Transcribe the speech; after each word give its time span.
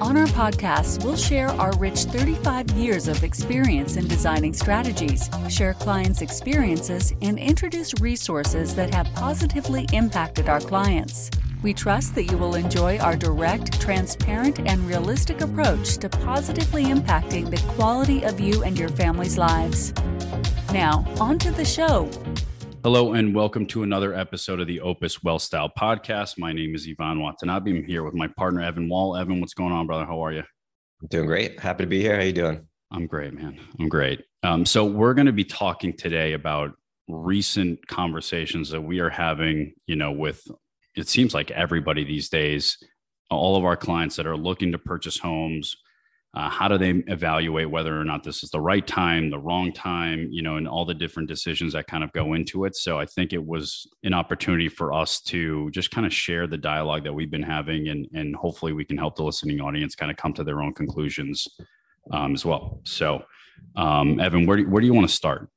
On 0.00 0.16
our 0.16 0.26
podcast, 0.26 1.04
we'll 1.04 1.16
share 1.16 1.50
our 1.50 1.76
rich 1.78 2.00
35 2.00 2.70
years 2.72 3.06
of 3.06 3.22
experience 3.22 3.96
in 3.96 4.08
designing 4.08 4.52
strategies, 4.52 5.30
share 5.48 5.74
clients' 5.74 6.20
experiences, 6.20 7.14
and 7.22 7.38
introduce 7.38 7.94
resources 8.00 8.74
that 8.74 8.92
have 8.92 9.06
positively 9.14 9.86
impacted 9.92 10.48
our 10.48 10.60
clients. 10.60 11.30
We 11.62 11.72
trust 11.72 12.16
that 12.16 12.24
you 12.24 12.36
will 12.36 12.56
enjoy 12.56 12.98
our 12.98 13.16
direct, 13.16 13.80
transparent, 13.80 14.58
and 14.68 14.86
realistic 14.86 15.40
approach 15.40 15.96
to 15.98 16.08
positively 16.08 16.86
impacting 16.86 17.48
the 17.48 17.62
quality 17.74 18.24
of 18.24 18.40
you 18.40 18.64
and 18.64 18.76
your 18.76 18.90
family's 18.90 19.38
lives. 19.38 19.94
Now, 20.72 21.06
on 21.20 21.38
to 21.38 21.52
the 21.52 21.64
show. 21.64 22.10
Hello 22.84 23.14
and 23.14 23.34
welcome 23.34 23.64
to 23.68 23.82
another 23.82 24.12
episode 24.12 24.60
of 24.60 24.66
the 24.66 24.78
Opus 24.82 25.22
Wealth 25.22 25.40
Style 25.40 25.72
podcast. 25.74 26.38
My 26.38 26.52
name 26.52 26.74
is 26.74 26.86
Ivan 26.86 27.18
Watanabe. 27.18 27.70
I'm 27.70 27.82
here 27.82 28.04
with 28.04 28.12
my 28.12 28.28
partner 28.36 28.60
Evan 28.60 28.90
Wall. 28.90 29.16
Evan, 29.16 29.40
what's 29.40 29.54
going 29.54 29.72
on, 29.72 29.86
brother? 29.86 30.04
How 30.04 30.22
are 30.22 30.32
you? 30.34 30.42
I'm 31.00 31.08
doing 31.08 31.24
great. 31.24 31.58
Happy 31.58 31.84
to 31.84 31.88
be 31.88 32.02
here. 32.02 32.16
How 32.16 32.22
you 32.24 32.34
doing? 32.34 32.68
I'm 32.92 33.06
great, 33.06 33.32
man. 33.32 33.58
I'm 33.80 33.88
great. 33.88 34.22
Um, 34.42 34.66
so 34.66 34.84
we're 34.84 35.14
going 35.14 35.24
to 35.24 35.32
be 35.32 35.46
talking 35.46 35.96
today 35.96 36.34
about 36.34 36.72
recent 37.08 37.86
conversations 37.86 38.68
that 38.68 38.82
we 38.82 39.00
are 39.00 39.08
having. 39.08 39.72
You 39.86 39.96
know, 39.96 40.12
with 40.12 40.46
it 40.94 41.08
seems 41.08 41.32
like 41.32 41.50
everybody 41.52 42.04
these 42.04 42.28
days, 42.28 42.76
all 43.30 43.56
of 43.56 43.64
our 43.64 43.78
clients 43.78 44.16
that 44.16 44.26
are 44.26 44.36
looking 44.36 44.72
to 44.72 44.78
purchase 44.78 45.18
homes, 45.18 45.74
uh, 46.34 46.50
how 46.50 46.66
do 46.66 46.76
they 46.76 46.90
evaluate 47.12 47.70
whether 47.70 47.98
or 47.98 48.04
not 48.04 48.24
this 48.24 48.42
is 48.42 48.50
the 48.50 48.60
right 48.60 48.86
time 48.86 49.30
the 49.30 49.38
wrong 49.38 49.72
time 49.72 50.28
you 50.30 50.42
know 50.42 50.56
and 50.56 50.66
all 50.66 50.84
the 50.84 50.94
different 50.94 51.28
decisions 51.28 51.72
that 51.72 51.86
kind 51.86 52.02
of 52.02 52.12
go 52.12 52.34
into 52.34 52.64
it. 52.64 52.76
So 52.76 52.98
i 52.98 53.06
think 53.06 53.32
it 53.32 53.44
was 53.44 53.86
an 54.02 54.14
opportunity 54.14 54.68
for 54.68 54.92
us 54.92 55.20
to 55.22 55.70
just 55.70 55.90
kind 55.90 56.06
of 56.06 56.12
share 56.12 56.46
the 56.46 56.58
dialogue 56.58 57.04
that 57.04 57.12
we've 57.12 57.30
been 57.30 57.42
having 57.42 57.88
and 57.88 58.06
and 58.14 58.34
hopefully 58.36 58.72
we 58.72 58.84
can 58.84 58.98
help 58.98 59.16
the 59.16 59.24
listening 59.24 59.60
audience 59.60 59.94
kind 59.94 60.10
of 60.10 60.16
come 60.16 60.32
to 60.34 60.44
their 60.44 60.62
own 60.62 60.74
conclusions 60.74 61.46
um, 62.12 62.34
as 62.34 62.44
well. 62.44 62.80
So 62.84 63.22
um, 63.76 64.20
evan 64.20 64.46
where 64.46 64.58
do, 64.58 64.68
where 64.68 64.80
do 64.80 64.86
you 64.86 64.94
want 64.94 65.08
to 65.08 65.14
start? 65.14 65.48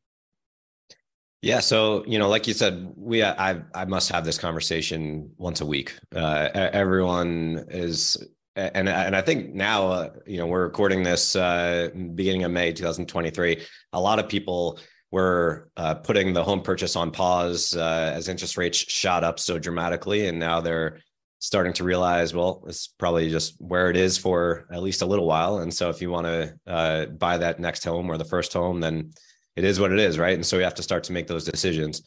Yeah, 1.41 1.59
so 1.59 2.03
you 2.07 2.17
know, 2.17 2.29
like 2.29 2.47
you 2.47 2.53
said, 2.53 2.93
we 2.97 3.23
I 3.23 3.61
I 3.73 3.85
must 3.85 4.11
have 4.11 4.25
this 4.25 4.39
conversation 4.39 5.31
once 5.37 5.61
a 5.61 5.65
week. 5.65 5.93
Uh, 6.13 6.49
everyone 6.53 7.65
is 7.69 8.17
and 8.57 8.89
and 8.89 9.15
I 9.15 9.21
think 9.21 9.53
now 9.53 9.87
uh, 9.87 10.09
you 10.25 10.37
know 10.37 10.47
we're 10.47 10.63
recording 10.63 11.03
this 11.03 11.35
uh, 11.35 11.89
beginning 12.15 12.43
of 12.43 12.51
May 12.51 12.73
2023. 12.73 13.63
A 13.93 13.99
lot 13.99 14.19
of 14.19 14.27
people 14.27 14.79
were 15.11 15.69
uh, 15.77 15.93
putting 15.93 16.33
the 16.33 16.43
home 16.43 16.61
purchase 16.61 16.95
on 16.95 17.11
pause 17.11 17.75
uh, 17.75 18.11
as 18.13 18.27
interest 18.27 18.57
rates 18.57 18.77
shot 18.77 19.23
up 19.23 19.39
so 19.39 19.59
dramatically, 19.59 20.27
and 20.27 20.39
now 20.39 20.59
they're 20.59 20.99
starting 21.39 21.71
to 21.71 21.83
realize, 21.83 22.33
well, 22.33 22.63
it's 22.67 22.87
probably 22.87 23.29
just 23.29 23.55
where 23.59 23.91
it 23.91 23.95
is 23.95 24.17
for 24.17 24.67
at 24.71 24.81
least 24.81 25.03
a 25.03 25.05
little 25.05 25.27
while. 25.27 25.59
And 25.59 25.71
so, 25.71 25.89
if 25.89 26.01
you 26.01 26.09
want 26.09 26.25
to 26.25 26.55
uh, 26.65 27.05
buy 27.05 27.37
that 27.37 27.59
next 27.59 27.83
home 27.83 28.09
or 28.09 28.17
the 28.17 28.25
first 28.25 28.53
home, 28.53 28.79
then 28.79 29.11
it 29.55 29.63
is 29.63 29.79
what 29.79 29.91
it 29.91 29.99
is, 29.99 30.17
right? 30.17 30.35
And 30.35 30.45
so 30.45 30.57
we 30.57 30.63
have 30.63 30.75
to 30.75 30.83
start 30.83 31.03
to 31.05 31.13
make 31.13 31.27
those 31.27 31.45
decisions. 31.45 32.01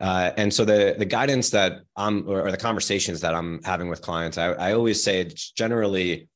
Uh, 0.00 0.32
and 0.36 0.52
so 0.52 0.64
the 0.64 0.96
the 0.98 1.04
guidance 1.04 1.50
that 1.50 1.80
I'm 1.96 2.28
or 2.28 2.50
the 2.50 2.56
conversations 2.56 3.20
that 3.20 3.34
I'm 3.34 3.62
having 3.62 3.88
with 3.88 4.02
clients, 4.02 4.38
I, 4.38 4.52
I 4.52 4.72
always 4.72 5.02
say 5.02 5.20
it's 5.20 5.52
generally 5.52 6.28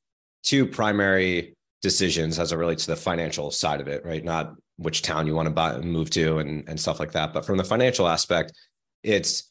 two 0.43 0.67
primary 0.67 1.57
decisions 1.83 2.39
as 2.39 2.53
it 2.53 2.57
relates 2.57 2.85
to 2.85 2.93
the 2.93 2.97
financial 2.97 3.51
side 3.51 3.81
of 3.81 3.89
it, 3.89 4.05
right? 4.05 4.25
Not 4.25 4.55
which 4.77 5.03
town 5.03 5.27
you 5.27 5.35
want 5.35 5.47
to 5.47 5.55
buy 5.55 5.75
and 5.75 5.93
move 5.93 6.11
to 6.11 6.39
and, 6.39 6.69
and 6.69 6.79
stuff 6.79 7.01
like 7.01 7.13
that. 7.13 7.33
But 7.33 7.45
from 7.45 7.57
the 7.57 7.65
financial 7.65 8.07
aspect, 8.07 8.53
it's 9.03 9.51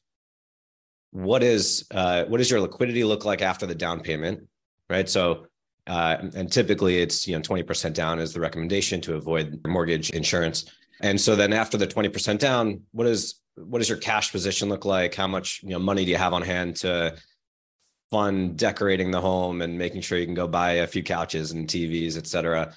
what 1.12 1.44
is 1.44 1.86
uh, 1.92 2.24
what 2.26 2.38
does 2.38 2.50
your 2.50 2.62
liquidity 2.62 3.04
look 3.04 3.26
like 3.26 3.42
after 3.42 3.66
the 3.66 3.76
down 3.76 4.00
payment, 4.00 4.48
right? 4.90 5.10
So 5.10 5.48
uh, 5.88 6.18
and 6.36 6.52
typically 6.52 7.00
it's 7.00 7.28
you 7.28 7.36
know 7.36 7.42
20% 7.42 7.94
down 7.94 8.20
is 8.20 8.34
the 8.34 8.40
recommendation 8.40 9.02
to 9.02 9.16
avoid 9.16 9.60
mortgage 9.66 10.10
insurance. 10.12 10.66
And 11.02 11.20
so 11.20 11.36
then 11.36 11.54
after 11.54 11.78
the 11.78 11.88
20% 11.88 12.40
down, 12.40 12.82
what 12.92 13.08
is 13.08 13.36
what 13.58 13.80
does 13.80 13.90
your 13.90 13.98
cash 13.98 14.32
position 14.32 14.70
look 14.70 14.86
like? 14.86 15.16
How 15.16 15.28
much 15.28 15.62
you 15.64 15.70
know 15.70 15.80
money 15.80 16.06
do 16.06 16.12
you 16.12 16.18
have 16.18 16.34
on 16.34 16.42
hand 16.42 16.76
to 16.78 17.16
fund 18.12 18.58
decorating 18.58 19.12
the 19.12 19.20
home 19.20 19.62
and 19.62 19.78
making 19.78 20.02
sure 20.02 20.18
you 20.18 20.26
can 20.26 20.36
go 20.36 20.48
buy 20.48 20.74
a 20.74 20.88
few 20.88 21.04
couches 21.04 21.52
and 21.52 21.68
TVs, 21.68 22.18
et 22.18 22.28
cetera? 22.28 22.74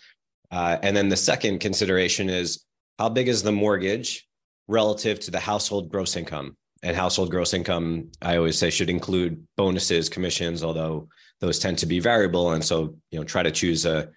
Uh, 0.50 0.78
and 0.82 0.96
then 0.96 1.08
the 1.08 1.16
second 1.16 1.60
consideration 1.60 2.28
is 2.28 2.64
how 2.98 3.08
big 3.08 3.28
is 3.28 3.42
the 3.42 3.52
mortgage 3.52 4.26
relative 4.68 5.20
to 5.20 5.30
the 5.30 5.40
household 5.40 5.90
gross 5.90 6.16
income? 6.16 6.56
And 6.82 6.96
household 6.96 7.30
gross 7.30 7.52
income, 7.52 8.10
I 8.22 8.38
always 8.38 8.56
say, 8.58 8.70
should 8.70 8.88
include 8.88 9.46
bonuses, 9.56 10.08
commissions, 10.08 10.64
although 10.64 11.08
those 11.40 11.58
tend 11.58 11.78
to 11.78 11.86
be 11.86 12.00
variable. 12.00 12.52
And 12.52 12.64
so, 12.64 12.96
you 13.10 13.18
know, 13.18 13.24
try 13.24 13.42
to 13.42 13.50
choose 13.50 13.84
a 13.84 14.08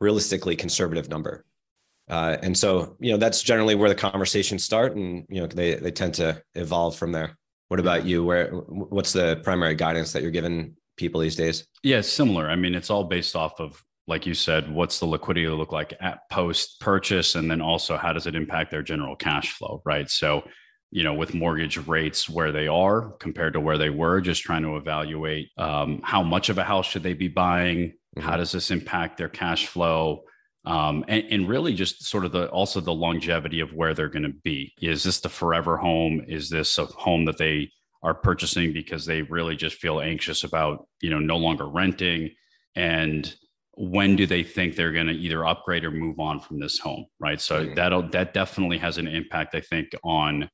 realistically 0.00 0.54
conservative 0.54 1.08
number. 1.08 1.46
Uh, 2.08 2.36
and 2.42 2.56
so, 2.56 2.96
you 3.00 3.12
know, 3.12 3.16
that's 3.16 3.42
generally 3.42 3.74
where 3.74 3.88
the 3.88 3.94
conversations 3.94 4.62
start, 4.62 4.94
and 4.94 5.24
you 5.30 5.40
know, 5.40 5.46
they 5.46 5.76
they 5.76 5.90
tend 5.90 6.14
to 6.14 6.42
evolve 6.54 6.96
from 6.96 7.12
there. 7.12 7.38
What 7.68 7.80
about 7.80 8.04
you? 8.04 8.24
Where 8.24 8.50
what's 8.50 9.12
the 9.12 9.40
primary 9.42 9.74
guidance 9.74 10.12
that 10.12 10.22
you're 10.22 10.30
giving 10.30 10.76
people 10.96 11.20
these 11.20 11.36
days? 11.36 11.66
Yeah, 11.82 12.02
similar. 12.02 12.48
I 12.48 12.56
mean, 12.56 12.74
it's 12.74 12.90
all 12.90 13.04
based 13.04 13.34
off 13.34 13.58
of, 13.58 13.82
like 14.06 14.26
you 14.26 14.34
said, 14.34 14.70
what's 14.70 15.00
the 15.00 15.06
liquidity 15.06 15.48
look 15.48 15.72
like 15.72 15.94
at 16.00 16.18
post 16.30 16.78
purchase, 16.80 17.36
and 17.36 17.50
then 17.50 17.62
also 17.62 17.96
how 17.96 18.12
does 18.12 18.26
it 18.26 18.34
impact 18.34 18.70
their 18.70 18.82
general 18.82 19.16
cash 19.16 19.52
flow, 19.52 19.80
right? 19.86 20.08
So, 20.10 20.42
you 20.90 21.04
know, 21.04 21.14
with 21.14 21.32
mortgage 21.32 21.78
rates 21.78 22.28
where 22.28 22.52
they 22.52 22.68
are 22.68 23.12
compared 23.12 23.54
to 23.54 23.60
where 23.60 23.78
they 23.78 23.90
were, 23.90 24.20
just 24.20 24.42
trying 24.42 24.62
to 24.62 24.76
evaluate 24.76 25.48
um, 25.56 26.02
how 26.04 26.22
much 26.22 26.50
of 26.50 26.58
a 26.58 26.64
house 26.64 26.86
should 26.86 27.02
they 27.02 27.14
be 27.14 27.28
buying, 27.28 27.78
mm-hmm. 27.78 28.20
how 28.20 28.36
does 28.36 28.52
this 28.52 28.70
impact 28.70 29.16
their 29.16 29.30
cash 29.30 29.66
flow 29.66 30.24
um, 30.64 31.04
and, 31.08 31.24
and, 31.30 31.48
really 31.48 31.74
just 31.74 32.04
sort 32.04 32.24
of 32.24 32.32
the 32.32 32.48
also 32.48 32.80
the 32.80 32.92
longevity 32.92 33.60
of 33.60 33.74
where 33.74 33.92
they're 33.92 34.08
going 34.08 34.22
to 34.22 34.34
be. 34.42 34.72
Is 34.80 35.02
this 35.02 35.20
the 35.20 35.28
forever 35.28 35.76
home? 35.76 36.24
Is 36.26 36.48
this 36.48 36.78
a 36.78 36.86
home 36.86 37.26
that 37.26 37.36
they 37.36 37.70
are 38.02 38.14
purchasing 38.14 38.72
because 38.72 39.04
they 39.04 39.22
really 39.22 39.56
just 39.56 39.76
feel 39.76 40.00
anxious 40.00 40.42
about 40.42 40.86
you 41.00 41.10
know 41.10 41.18
no 41.18 41.36
longer 41.36 41.66
renting? 41.66 42.30
And 42.74 43.34
when 43.76 44.16
do 44.16 44.26
they 44.26 44.42
think 44.42 44.74
they're 44.76 44.92
going 44.92 45.08
to 45.08 45.12
either 45.12 45.46
upgrade 45.46 45.84
or 45.84 45.90
move 45.90 46.18
on 46.18 46.40
from 46.40 46.60
this 46.60 46.78
home? 46.78 47.06
Right. 47.20 47.40
So 47.40 47.64
mm-hmm. 47.64 47.74
that'll 47.74 48.08
that 48.10 48.32
definitely 48.32 48.78
has 48.78 48.98
an 48.98 49.06
impact, 49.06 49.54
I 49.54 49.60
think, 49.60 49.88
on 50.02 50.48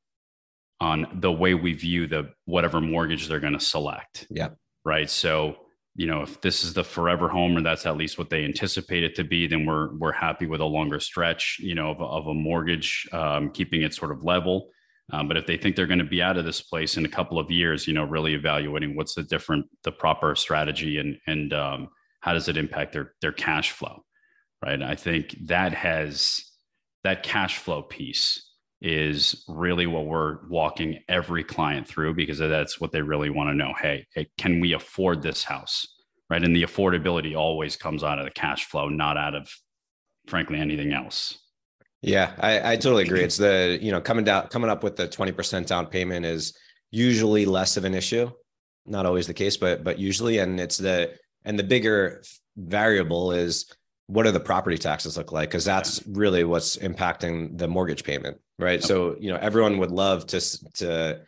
on 0.81 1.07
the 1.21 1.31
way 1.31 1.55
we 1.55 1.75
view 1.75 2.07
the 2.07 2.31
whatever 2.47 2.81
mortgage 2.81 3.29
they're 3.29 3.41
going 3.41 3.53
to 3.53 3.61
select. 3.61 4.27
Yeah. 4.31 4.49
Right. 4.85 5.11
So 5.11 5.57
you 5.97 6.07
know, 6.07 6.23
if 6.23 6.41
this 6.41 6.63
is 6.65 6.75
the 6.75 6.85
forever 6.85 7.29
home 7.29 7.57
or 7.57 7.63
that's 7.63 7.87
at 7.87 7.97
least 7.97 8.19
what 8.19 8.31
they 8.31 8.45
anticipate 8.45 9.03
it 9.03 9.15
to 9.17 9.25
be, 9.25 9.47
then 9.47 9.67
we're 9.67 9.95
we're 9.97 10.13
happy 10.13 10.47
with 10.47 10.61
a 10.61 10.65
longer 10.65 11.01
stretch, 11.01 11.59
you 11.61 11.75
know, 11.75 11.91
of, 11.91 12.01
of 12.01 12.27
a 12.27 12.35
mortgage, 12.35 13.09
um, 13.13 13.51
keeping 13.51 13.83
it 13.83 13.95
sort 13.95 14.13
of 14.13 14.25
level. 14.25 14.71
Um, 15.13 15.27
but 15.27 15.37
if 15.37 15.47
they 15.47 15.57
think 15.57 15.75
they're 15.75 15.87
going 15.87 15.99
to 15.99 16.05
be 16.05 16.23
out 16.23 16.37
of 16.37 16.45
this 16.45 16.61
place 16.61 16.97
in 16.97 17.05
a 17.05 17.09
couple 17.09 17.39
of 17.39 17.51
years, 17.51 17.89
you 17.89 17.95
know, 17.95 18.05
really 18.05 18.35
evaluating 18.35 18.95
what's 18.95 19.15
the 19.15 19.25
different, 19.25 19.67
the 19.83 19.91
proper 19.93 20.35
strategy 20.37 20.99
and 20.99 21.19
and 21.27 21.53
um, 21.53 21.89
how 22.21 22.33
does 22.33 22.49
it 22.49 22.57
impact 22.57 22.93
their 22.93 23.15
their 23.21 23.33
cash 23.33 23.73
flow, 23.73 24.05
right? 24.65 24.81
I 24.81 24.95
think 24.95 25.37
that 25.47 25.75
has 25.75 26.41
that 27.03 27.23
cash 27.23 27.59
flow 27.59 27.83
piece 27.83 28.50
is 28.83 29.45
really 29.47 29.87
what 29.87 30.07
we're 30.07 30.39
walking 30.49 31.01
every 31.09 31.45
client 31.45 31.87
through 31.87 32.15
because 32.15 32.39
that's 32.39 32.81
what 32.81 32.93
they 32.93 33.03
really 33.03 33.31
want 33.31 33.51
to 33.51 33.55
know. 33.55 33.75
Hey, 33.79 34.07
hey, 34.15 34.29
can 34.39 34.61
we 34.61 34.73
afford 34.73 35.23
this 35.23 35.45
house? 35.45 35.87
Right. 36.31 36.43
And 36.43 36.55
the 36.55 36.63
affordability 36.63 37.37
always 37.37 37.77
comes 37.77 38.05
out 38.05 38.19
of 38.19 38.25
the 38.25 38.31
cash 38.31 38.67
flow, 38.67 38.89
not 38.89 39.17
out 39.17 39.35
of, 39.35 39.51
frankly, 40.29 40.59
anything 40.59 40.93
else. 40.93 41.39
Yeah, 42.03 42.33
I, 42.39 42.73
I 42.73 42.77
totally 42.77 43.03
agree. 43.03 43.23
It's 43.23 43.37
the, 43.37 43.79
you 43.83 43.91
know, 43.91 44.01
coming 44.01 44.25
down, 44.25 44.47
coming 44.47 44.71
up 44.71 44.83
with 44.83 44.97
the 44.97 45.09
20% 45.09 45.67
down 45.67 45.87
payment 45.87 46.25
is 46.25 46.57
usually 46.91 47.45
less 47.45 47.77
of 47.77 47.85
an 47.85 47.95
issue. 47.95 48.31
Not 48.87 49.07
always 49.07 49.27
the 49.27 49.35
case, 49.35 49.57
but, 49.57 49.85
but 49.85 49.99
usually. 49.99 50.39
And 50.39 50.59
it's 50.59 50.79
the, 50.79 51.15
and 51.45 51.59
the 51.59 51.65
bigger 51.65 52.23
variable 52.57 53.33
is 53.33 53.67
what 54.07 54.25
do 54.25 54.33
the 54.33 54.41
property 54.41 54.79
taxes 54.79 55.17
look 55.17 55.33
like? 55.33 55.51
Because 55.51 55.65
that's 55.65 56.03
really 56.07 56.45
what's 56.45 56.77
impacting 56.79 57.57
the 57.59 57.69
mortgage 57.69 58.03
payment, 58.03 58.39
right? 58.63 58.81
Yep. 58.81 58.83
So 58.83 59.17
you 59.19 59.31
know, 59.31 59.39
everyone 59.41 59.79
would 59.79 59.91
love 59.91 60.27
to 60.29 60.41
to 60.75 61.21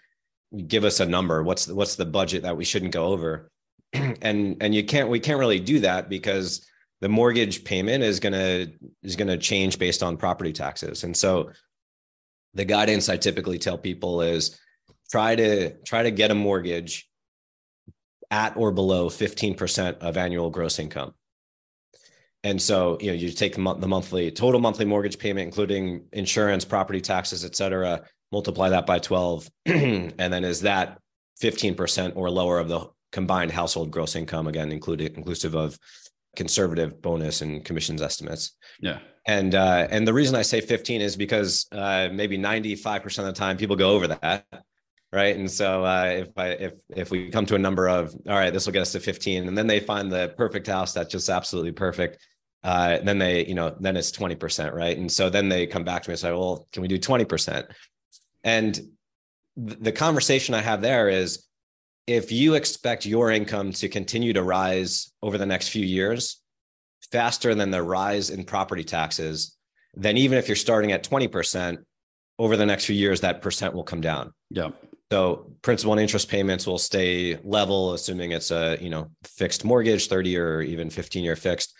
give 0.66 0.84
us 0.84 1.00
a 1.00 1.06
number. 1.06 1.42
What's 1.42 1.66
the, 1.66 1.74
what's 1.74 1.96
the 1.96 2.06
budget 2.06 2.42
that 2.42 2.56
we 2.56 2.64
shouldn't 2.64 2.92
go 2.92 3.06
over? 3.06 3.50
and 3.92 4.56
and 4.60 4.74
you 4.74 4.84
can't 4.84 5.08
we 5.08 5.20
can't 5.20 5.38
really 5.38 5.60
do 5.60 5.80
that 5.80 6.08
because 6.08 6.66
the 7.02 7.08
mortgage 7.08 7.64
payment 7.64 8.02
is 8.02 8.20
going 8.20 8.32
to 8.32 8.72
is 9.02 9.16
to 9.16 9.36
change 9.36 9.78
based 9.78 10.02
on 10.02 10.16
property 10.16 10.52
taxes 10.52 11.04
and 11.04 11.16
so 11.16 11.50
the 12.54 12.64
guidance 12.64 13.08
i 13.08 13.16
typically 13.16 13.58
tell 13.58 13.76
people 13.76 14.22
is 14.22 14.58
try 15.10 15.36
to 15.36 15.70
try 15.82 16.02
to 16.02 16.10
get 16.10 16.30
a 16.30 16.34
mortgage 16.34 17.08
at 18.30 18.56
or 18.56 18.72
below 18.72 19.10
15% 19.10 19.98
of 19.98 20.16
annual 20.16 20.48
gross 20.48 20.78
income 20.78 21.12
and 22.44 22.60
so 22.60 22.98
you 23.00 23.08
know 23.08 23.16
you 23.16 23.30
take 23.30 23.54
the, 23.54 23.74
the 23.78 23.88
monthly 23.88 24.30
total 24.30 24.60
monthly 24.60 24.84
mortgage 24.84 25.18
payment 25.18 25.46
including 25.46 26.04
insurance 26.12 26.64
property 26.64 27.00
taxes 27.00 27.44
et 27.44 27.54
cetera 27.54 28.02
multiply 28.30 28.68
that 28.68 28.86
by 28.86 28.98
12 28.98 29.48
and 29.66 30.12
then 30.18 30.44
is 30.44 30.60
that 30.62 30.98
15% 31.42 32.12
or 32.14 32.30
lower 32.30 32.58
of 32.58 32.68
the 32.68 32.86
combined 33.10 33.50
household 33.50 33.90
gross 33.90 34.16
income 34.16 34.46
again 34.46 34.72
included 34.72 35.16
inclusive 35.16 35.54
of 35.54 35.78
conservative 36.36 37.00
bonus 37.02 37.42
and 37.42 37.64
commissions 37.64 38.02
estimates. 38.02 38.52
Yeah. 38.80 38.98
And 39.26 39.54
uh, 39.54 39.86
and 39.90 40.06
the 40.06 40.12
reason 40.12 40.34
I 40.34 40.42
say 40.42 40.60
15 40.60 41.00
is 41.00 41.16
because 41.16 41.66
uh, 41.72 42.08
maybe 42.12 42.36
95% 42.36 43.18
of 43.18 43.26
the 43.26 43.32
time 43.32 43.56
people 43.56 43.76
go 43.76 43.90
over 43.90 44.08
that, 44.08 44.46
right? 45.12 45.36
And 45.36 45.48
so 45.48 45.84
uh, 45.84 46.24
if 46.26 46.28
I 46.36 46.48
if 46.48 46.72
if 46.96 47.10
we 47.10 47.30
come 47.30 47.46
to 47.46 47.54
a 47.54 47.58
number 47.58 47.88
of 47.88 48.14
all 48.28 48.34
right, 48.34 48.52
this 48.52 48.66
will 48.66 48.72
get 48.72 48.82
us 48.82 48.92
to 48.92 49.00
15, 49.00 49.46
and 49.46 49.56
then 49.56 49.68
they 49.68 49.78
find 49.78 50.10
the 50.10 50.34
perfect 50.36 50.66
house 50.66 50.92
that's 50.92 51.12
just 51.12 51.28
absolutely 51.28 51.70
perfect, 51.70 52.18
uh, 52.64 52.98
then 53.02 53.18
they 53.18 53.46
you 53.46 53.54
know 53.54 53.74
then 53.80 53.96
it's 53.96 54.12
20%, 54.12 54.72
right? 54.72 54.96
And 54.96 55.10
so 55.10 55.28
then 55.30 55.48
they 55.48 55.66
come 55.66 55.84
back 55.84 56.02
to 56.02 56.10
me 56.10 56.12
and 56.12 56.20
say, 56.20 56.30
well, 56.30 56.66
can 56.72 56.82
we 56.82 56.88
do 56.88 56.98
20%? 56.98 57.70
And 58.44 58.74
th- 58.74 59.78
the 59.80 59.92
conversation 59.92 60.54
I 60.54 60.60
have 60.60 60.82
there 60.82 61.08
is 61.08 61.46
if 62.06 62.32
you 62.32 62.54
expect 62.54 63.06
your 63.06 63.30
income 63.30 63.72
to 63.72 63.88
continue 63.88 64.32
to 64.32 64.42
rise 64.42 65.12
over 65.22 65.38
the 65.38 65.46
next 65.46 65.68
few 65.68 65.84
years 65.84 66.40
faster 67.10 67.54
than 67.54 67.70
the 67.70 67.82
rise 67.82 68.30
in 68.30 68.44
property 68.44 68.84
taxes, 68.84 69.56
then 69.94 70.16
even 70.16 70.38
if 70.38 70.48
you're 70.48 70.56
starting 70.56 70.92
at 70.92 71.04
20%, 71.04 71.78
over 72.38 72.56
the 72.56 72.66
next 72.66 72.86
few 72.86 72.96
years, 72.96 73.20
that 73.20 73.42
percent 73.42 73.74
will 73.74 73.84
come 73.84 74.00
down. 74.00 74.32
Yeah. 74.50 74.70
So 75.12 75.52
principal 75.62 75.92
and 75.92 76.00
interest 76.00 76.28
payments 76.28 76.66
will 76.66 76.78
stay 76.78 77.38
level, 77.44 77.92
assuming 77.92 78.32
it's 78.32 78.50
a 78.50 78.78
you 78.80 78.90
know 78.90 79.10
fixed 79.22 79.64
mortgage, 79.64 80.08
30 80.08 80.38
or 80.38 80.62
even 80.62 80.90
15 80.90 81.22
year 81.22 81.36
fixed. 81.36 81.74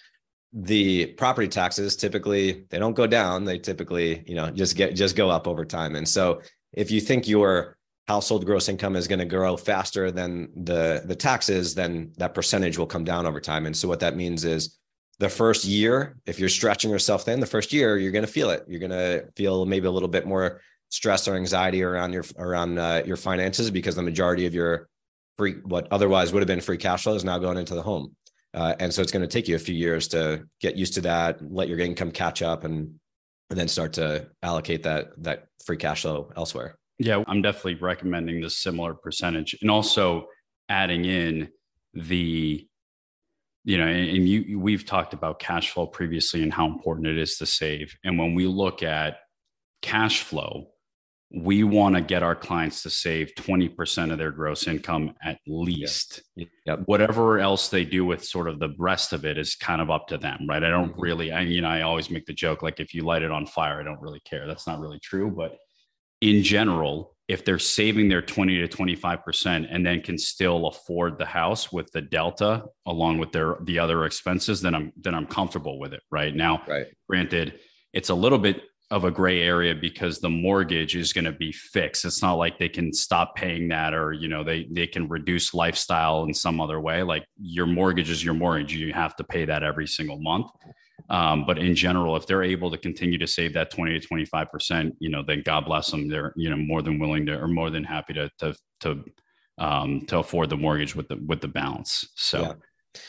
The 0.52 1.06
property 1.06 1.48
taxes 1.48 1.96
typically 1.96 2.64
they 2.68 2.78
don't 2.78 2.94
go 2.94 3.06
down; 3.06 3.44
they 3.44 3.58
typically 3.58 4.22
you 4.26 4.34
know 4.34 4.50
just 4.50 4.76
get 4.76 4.94
just 4.94 5.16
go 5.16 5.30
up 5.30 5.48
over 5.48 5.64
time. 5.64 5.96
And 5.96 6.08
so 6.08 6.42
if 6.72 6.90
you 6.90 7.00
think 7.00 7.26
your 7.26 7.76
household 8.08 8.44
gross 8.44 8.68
income 8.68 8.96
is 8.96 9.08
going 9.08 9.18
to 9.18 9.24
grow 9.24 9.56
faster 9.56 10.10
than 10.10 10.50
the 10.64 11.02
the 11.04 11.16
taxes, 11.16 11.74
then 11.74 12.12
that 12.18 12.34
percentage 12.34 12.76
will 12.78 12.86
come 12.86 13.04
down 13.04 13.26
over 13.26 13.40
time. 13.40 13.66
And 13.66 13.76
so 13.76 13.88
what 13.88 14.00
that 14.00 14.16
means 14.16 14.44
is 14.44 14.78
the 15.18 15.28
first 15.28 15.64
year, 15.64 16.16
if 16.26 16.38
you're 16.40 16.48
stretching 16.48 16.90
yourself 16.90 17.24
thin, 17.24 17.40
the 17.40 17.46
first 17.46 17.72
year 17.72 17.96
you're 17.96 18.12
going 18.12 18.26
to 18.26 18.32
feel 18.32 18.50
it. 18.50 18.64
You're 18.66 18.80
going 18.80 18.90
to 18.90 19.24
feel 19.36 19.64
maybe 19.64 19.86
a 19.86 19.90
little 19.90 20.08
bit 20.08 20.26
more 20.26 20.60
stress 20.88 21.26
or 21.26 21.36
anxiety 21.36 21.82
around 21.82 22.12
your 22.12 22.24
around 22.38 22.78
uh, 22.78 23.02
your 23.06 23.16
finances 23.16 23.70
because 23.70 23.94
the 23.94 24.02
majority 24.02 24.46
of 24.46 24.54
your 24.54 24.88
free 25.36 25.54
what 25.64 25.88
otherwise 25.90 26.32
would 26.32 26.40
have 26.40 26.48
been 26.48 26.60
free 26.60 26.76
cash 26.76 27.04
flow 27.04 27.14
is 27.14 27.24
now 27.24 27.38
going 27.38 27.56
into 27.56 27.74
the 27.74 27.82
home. 27.82 28.14
Uh, 28.54 28.74
and 28.78 28.92
so 28.92 29.00
it's 29.00 29.12
going 29.12 29.22
to 29.22 29.28
take 29.28 29.48
you 29.48 29.56
a 29.56 29.58
few 29.58 29.74
years 29.74 30.08
to 30.08 30.44
get 30.60 30.76
used 30.76 30.94
to 30.94 31.00
that, 31.00 31.40
let 31.52 31.68
your 31.68 31.78
income 31.78 32.10
catch 32.10 32.42
up, 32.42 32.64
and 32.64 32.94
and 33.50 33.58
then 33.58 33.68
start 33.68 33.92
to 33.92 34.26
allocate 34.42 34.82
that 34.82 35.10
that 35.18 35.46
free 35.64 35.76
cash 35.76 36.02
flow 36.02 36.30
elsewhere. 36.36 36.76
Yeah, 36.98 37.22
I'm 37.26 37.42
definitely 37.42 37.74
recommending 37.76 38.40
this 38.40 38.58
similar 38.58 38.94
percentage 38.94 39.56
and 39.60 39.70
also 39.70 40.26
adding 40.68 41.04
in 41.04 41.48
the 41.94 42.66
you 43.64 43.78
know 43.78 43.86
and 43.86 44.28
you 44.28 44.58
we've 44.58 44.86
talked 44.86 45.12
about 45.12 45.38
cash 45.38 45.70
flow 45.70 45.86
previously 45.86 46.42
and 46.42 46.52
how 46.52 46.66
important 46.66 47.06
it 47.06 47.18
is 47.18 47.36
to 47.36 47.46
save 47.46 47.94
and 48.04 48.18
when 48.18 48.34
we 48.34 48.46
look 48.46 48.82
at 48.82 49.18
cash 49.82 50.22
flow 50.22 50.68
we 51.34 51.64
want 51.64 51.94
to 51.94 52.00
get 52.02 52.22
our 52.22 52.34
clients 52.36 52.82
to 52.82 52.90
save 52.90 53.32
20% 53.36 54.12
of 54.12 54.18
their 54.18 54.30
gross 54.30 54.66
income 54.66 55.14
at 55.22 55.38
least. 55.46 56.22
Yep. 56.36 56.82
whatever 56.86 57.38
else 57.38 57.68
they 57.68 57.84
do 57.84 58.04
with 58.04 58.22
sort 58.24 58.48
of 58.48 58.58
the 58.58 58.74
rest 58.78 59.12
of 59.12 59.24
it 59.24 59.38
is 59.38 59.54
kind 59.54 59.80
of 59.80 59.90
up 59.90 60.08
to 60.08 60.18
them 60.18 60.46
right 60.48 60.62
i 60.62 60.68
don't 60.70 60.92
Mm-hmm. 60.92 61.00
really 61.00 61.32
i 61.32 61.40
you 61.40 61.60
know 61.62 61.68
i 61.68 61.80
always 61.82 62.10
make 62.10 62.26
the 62.26 62.32
joke 62.32 62.62
like 62.62 62.80
if 62.80 62.92
you 62.94 63.02
light 63.02 63.22
it 63.22 63.30
on 63.30 63.46
fire 63.46 63.80
i 63.80 63.82
don't 63.82 64.00
really 64.00 64.20
care 64.20 64.46
that's 64.46 64.66
not 64.66 64.78
really 64.80 64.98
true 65.00 65.30
but 65.30 65.56
in 66.20 66.42
general, 66.44 67.16
if 67.26 67.44
they're 67.44 67.58
saving 67.58 68.08
their 68.08 68.22
20 68.22 68.58
to 68.58 68.68
25% 68.68 69.66
and 69.68 69.84
then 69.84 70.00
can 70.02 70.16
still 70.16 70.68
afford 70.68 71.18
the 71.18 71.26
house 71.26 71.72
with 71.72 71.90
the 71.90 72.00
delta 72.00 72.64
along 72.86 73.18
with 73.18 73.32
their 73.32 73.56
the 73.64 73.80
other 73.80 74.04
expenses, 74.04 74.60
then 74.62 74.72
I'm 74.72 74.92
then 74.96 75.16
I'm 75.16 75.26
comfortable 75.26 75.80
with 75.80 75.92
it. 75.92 76.00
Right 76.12 76.32
now, 76.32 76.62
Right. 76.68 76.86
granted, 77.08 77.58
it's 77.92 78.10
a 78.10 78.14
little 78.14 78.38
bit 78.38 78.62
of 78.92 79.04
a 79.04 79.10
gray 79.10 79.40
area 79.40 79.74
because 79.74 80.18
the 80.18 80.28
mortgage 80.28 80.94
is 80.94 81.14
going 81.14 81.24
to 81.24 81.32
be 81.32 81.50
fixed. 81.50 82.04
It's 82.04 82.20
not 82.20 82.34
like 82.34 82.58
they 82.58 82.68
can 82.68 82.92
stop 82.92 83.34
paying 83.34 83.68
that 83.68 83.94
or 83.94 84.12
you 84.12 84.28
know 84.28 84.44
they 84.44 84.68
they 84.70 84.86
can 84.86 85.08
reduce 85.08 85.54
lifestyle 85.54 86.24
in 86.24 86.34
some 86.34 86.60
other 86.60 86.78
way. 86.78 87.02
Like 87.02 87.24
your 87.40 87.64
mortgage 87.64 88.10
is 88.10 88.22
your 88.22 88.34
mortgage. 88.34 88.74
You 88.74 88.92
have 88.92 89.16
to 89.16 89.24
pay 89.24 89.46
that 89.46 89.62
every 89.62 89.86
single 89.86 90.20
month. 90.20 90.48
Um, 91.08 91.46
but 91.46 91.56
in 91.56 91.74
general, 91.74 92.16
if 92.16 92.26
they're 92.26 92.42
able 92.42 92.70
to 92.70 92.76
continue 92.76 93.16
to 93.16 93.26
save 93.26 93.54
that 93.54 93.70
20 93.70 93.98
to 93.98 94.06
25 94.06 94.52
percent, 94.52 94.94
you 94.98 95.08
know, 95.08 95.22
then 95.26 95.42
God 95.42 95.64
bless 95.64 95.90
them. 95.90 96.10
They're, 96.10 96.34
you 96.36 96.50
know, 96.50 96.56
more 96.56 96.82
than 96.82 96.98
willing 96.98 97.24
to 97.26 97.40
or 97.40 97.48
more 97.48 97.70
than 97.70 97.84
happy 97.84 98.12
to 98.12 98.30
to 98.40 98.54
to 98.80 99.04
um 99.56 100.04
to 100.08 100.18
afford 100.18 100.50
the 100.50 100.58
mortgage 100.58 100.94
with 100.94 101.08
the 101.08 101.16
with 101.26 101.40
the 101.40 101.48
balance. 101.48 102.10
So 102.16 102.40
Yeah. 102.40 102.52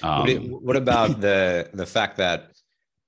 um, 0.02 0.50
what 0.62 0.78
about 0.78 1.20
the 1.20 1.70
the 1.74 1.86
fact 1.86 2.16
that 2.18 2.53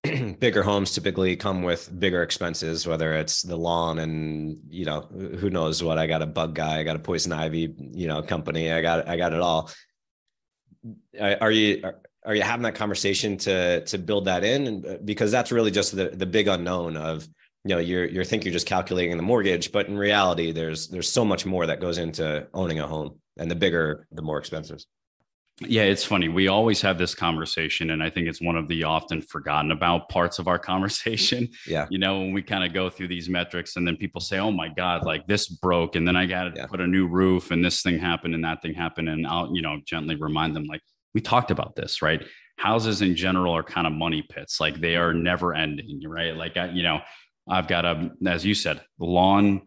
bigger 0.40 0.64
homes 0.64 0.94
typically 0.94 1.36
come 1.36 1.64
with 1.64 1.98
bigger 2.00 2.24
expenses, 2.24 2.88
whether 2.88 3.14
it's 3.14 3.42
the 3.42 3.58
lawn 3.58 4.00
and 4.00 4.60
you 4.70 4.86
know 4.86 5.02
who 5.02 5.50
knows 5.50 5.84
what? 5.84 5.98
I 5.98 6.08
got 6.08 6.22
a 6.22 6.28
bug 6.28 6.56
guy, 6.56 6.80
I 6.80 6.84
got 6.84 6.96
a 6.96 7.00
poison 7.00 7.34
ivy, 7.34 7.74
you 7.78 8.08
know, 8.08 8.22
company. 8.22 8.72
I 8.72 8.82
got 8.82 9.08
I 9.08 9.18
got 9.18 9.34
it 9.34 9.42
all. 9.42 9.72
Are 11.20 11.52
you 11.52 11.82
are, 11.84 11.96
are 12.26 12.36
you 12.36 12.42
having 12.42 12.64
that 12.64 12.76
conversation 12.76 13.38
to 13.40 13.84
to 13.86 13.98
build 13.98 14.26
that 14.26 14.44
in? 14.44 14.68
And 14.68 14.86
uh, 14.86 14.98
because 15.04 15.32
that's 15.32 15.52
really 15.52 15.72
just 15.72 15.96
the 15.96 16.10
the 16.10 16.26
big 16.26 16.48
unknown 16.48 16.98
of 16.98 17.28
you 17.64 17.76
know 17.76 17.80
you're 17.80 18.06
you're 18.06 18.24
think 18.24 18.46
you're 18.46 18.54
just 18.54 18.68
calculating 18.68 19.18
the 19.18 19.24
mortgage, 19.24 19.72
but 19.72 19.88
in 19.88 19.98
reality, 19.98 20.52
there's 20.52 20.88
there's 20.88 21.12
so 21.12 21.26
much 21.26 21.46
more 21.46 21.66
that 21.66 21.82
goes 21.82 21.98
into 21.98 22.48
owning 22.54 22.80
a 22.80 22.88
home, 22.88 23.20
and 23.38 23.50
the 23.50 23.56
bigger, 23.56 24.08
the 24.12 24.22
more 24.22 24.38
expensive. 24.38 24.84
Yeah, 25.62 25.84
it's 25.84 26.04
funny. 26.04 26.28
We 26.28 26.50
always 26.50 26.82
have 26.82 26.98
this 26.98 27.16
conversation, 27.16 27.92
and 27.92 28.04
I 28.04 28.10
think 28.10 28.28
it's 28.28 28.42
one 28.42 28.58
of 28.58 28.68
the 28.68 28.84
often 28.84 29.22
forgotten 29.22 29.72
about 29.72 30.10
parts 30.10 30.38
of 30.38 30.48
our 30.50 30.60
conversation. 30.60 31.48
Yeah. 31.68 31.88
You 31.90 31.98
know, 31.98 32.20
when 32.20 32.34
we 32.34 32.42
kind 32.44 32.64
of 32.66 32.74
go 32.74 32.90
through 32.90 33.08
these 33.08 33.30
metrics, 33.30 33.78
and 33.78 33.88
then 33.88 33.96
people 33.96 34.20
say, 34.20 34.38
"Oh 34.40 34.52
my 34.52 34.68
God, 34.68 35.06
like 35.06 35.26
this 35.28 35.48
broke," 35.48 35.96
and 35.96 36.06
then 36.06 36.16
I 36.18 36.26
got 36.26 36.44
to 36.46 36.54
Yeah. 36.56 36.68
put 36.68 36.82
a 36.82 36.88
new 36.88 37.08
roof, 37.08 37.52
and 37.52 37.64
this 37.64 37.82
thing 37.82 37.98
happened, 38.00 38.36
and 38.36 38.44
that 38.44 38.62
thing 38.62 38.74
happened, 38.74 39.08
and 39.08 39.26
I'll, 39.26 39.56
you 39.56 39.62
know, 39.62 39.80
gently 39.86 40.16
remind 40.16 40.56
them, 40.56 40.66
like 40.66 40.82
we 41.14 41.22
talked 41.22 41.52
about 41.52 41.76
this, 41.78 42.02
right? 42.02 42.22
Houses 42.58 43.02
in 43.02 43.16
general 43.16 43.54
are 43.56 43.64
kind 43.64 43.88
of 43.88 43.94
money 43.94 44.24
pits, 44.30 44.60
like 44.60 44.82
they 44.82 44.98
are 44.98 45.14
never 45.14 45.54
ending, 45.54 46.02
right? 46.06 46.36
Like 46.36 46.58
I, 46.58 46.70
you 46.72 46.84
know, 46.84 47.00
I've 47.50 47.68
got 47.70 47.86
a, 47.86 48.12
as 48.28 48.46
you 48.46 48.54
said, 48.56 48.82
lawn, 49.00 49.62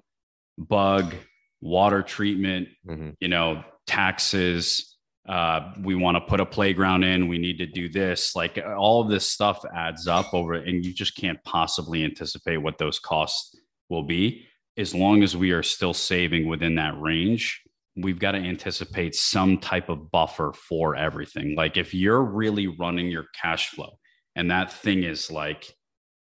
bug, 0.59 1.15
water 1.63 2.03
treatment, 2.03 2.69
Mhm. 2.87 3.15
you 3.21 3.29
know, 3.29 3.65
taxes. 3.87 4.98
Uh, 5.29 5.73
we 5.83 5.95
want 5.95 6.17
to 6.17 6.21
put 6.23 6.41
a 6.41 6.47
playground 6.47 7.05
in. 7.05 7.29
We 7.29 7.39
need 7.39 7.59
to 7.59 7.67
do 7.67 7.89
this. 7.89 8.35
Like 8.35 8.59
all 8.79 9.03
of 9.03 9.11
this 9.11 9.27
stuff 9.27 9.63
adds 9.75 10.07
up 10.07 10.33
over, 10.33 10.55
and 10.55 10.85
you 10.85 10.93
just 10.95 11.17
can't 11.17 11.43
possibly 11.45 12.03
anticipate 12.03 12.57
what 12.59 12.79
those 12.79 12.99
costs 12.99 13.55
will 13.91 14.05
be. 14.05 14.47
As 14.79 14.95
long 14.95 15.23
as 15.23 15.37
we 15.37 15.51
are 15.51 15.63
still 15.63 15.93
saving 15.93 16.49
within 16.49 16.77
that 16.77 16.99
range, 17.01 17.63
we've 17.97 18.19
got 18.19 18.33
to 18.33 18.39
anticipate 18.39 19.15
some 19.15 19.59
type 19.59 19.89
of 19.89 20.11
buffer 20.11 20.53
for 20.53 20.95
everything. 20.97 21.55
Like 21.57 21.77
if 21.77 21.93
you're 21.93 22.23
really 22.23 22.69
running 22.69 23.09
your 23.09 23.27
cash 23.41 23.71
flow 23.71 23.99
and 24.37 24.51
that 24.51 24.73
thing 24.73 25.03
is 25.03 25.31
like 25.31 25.75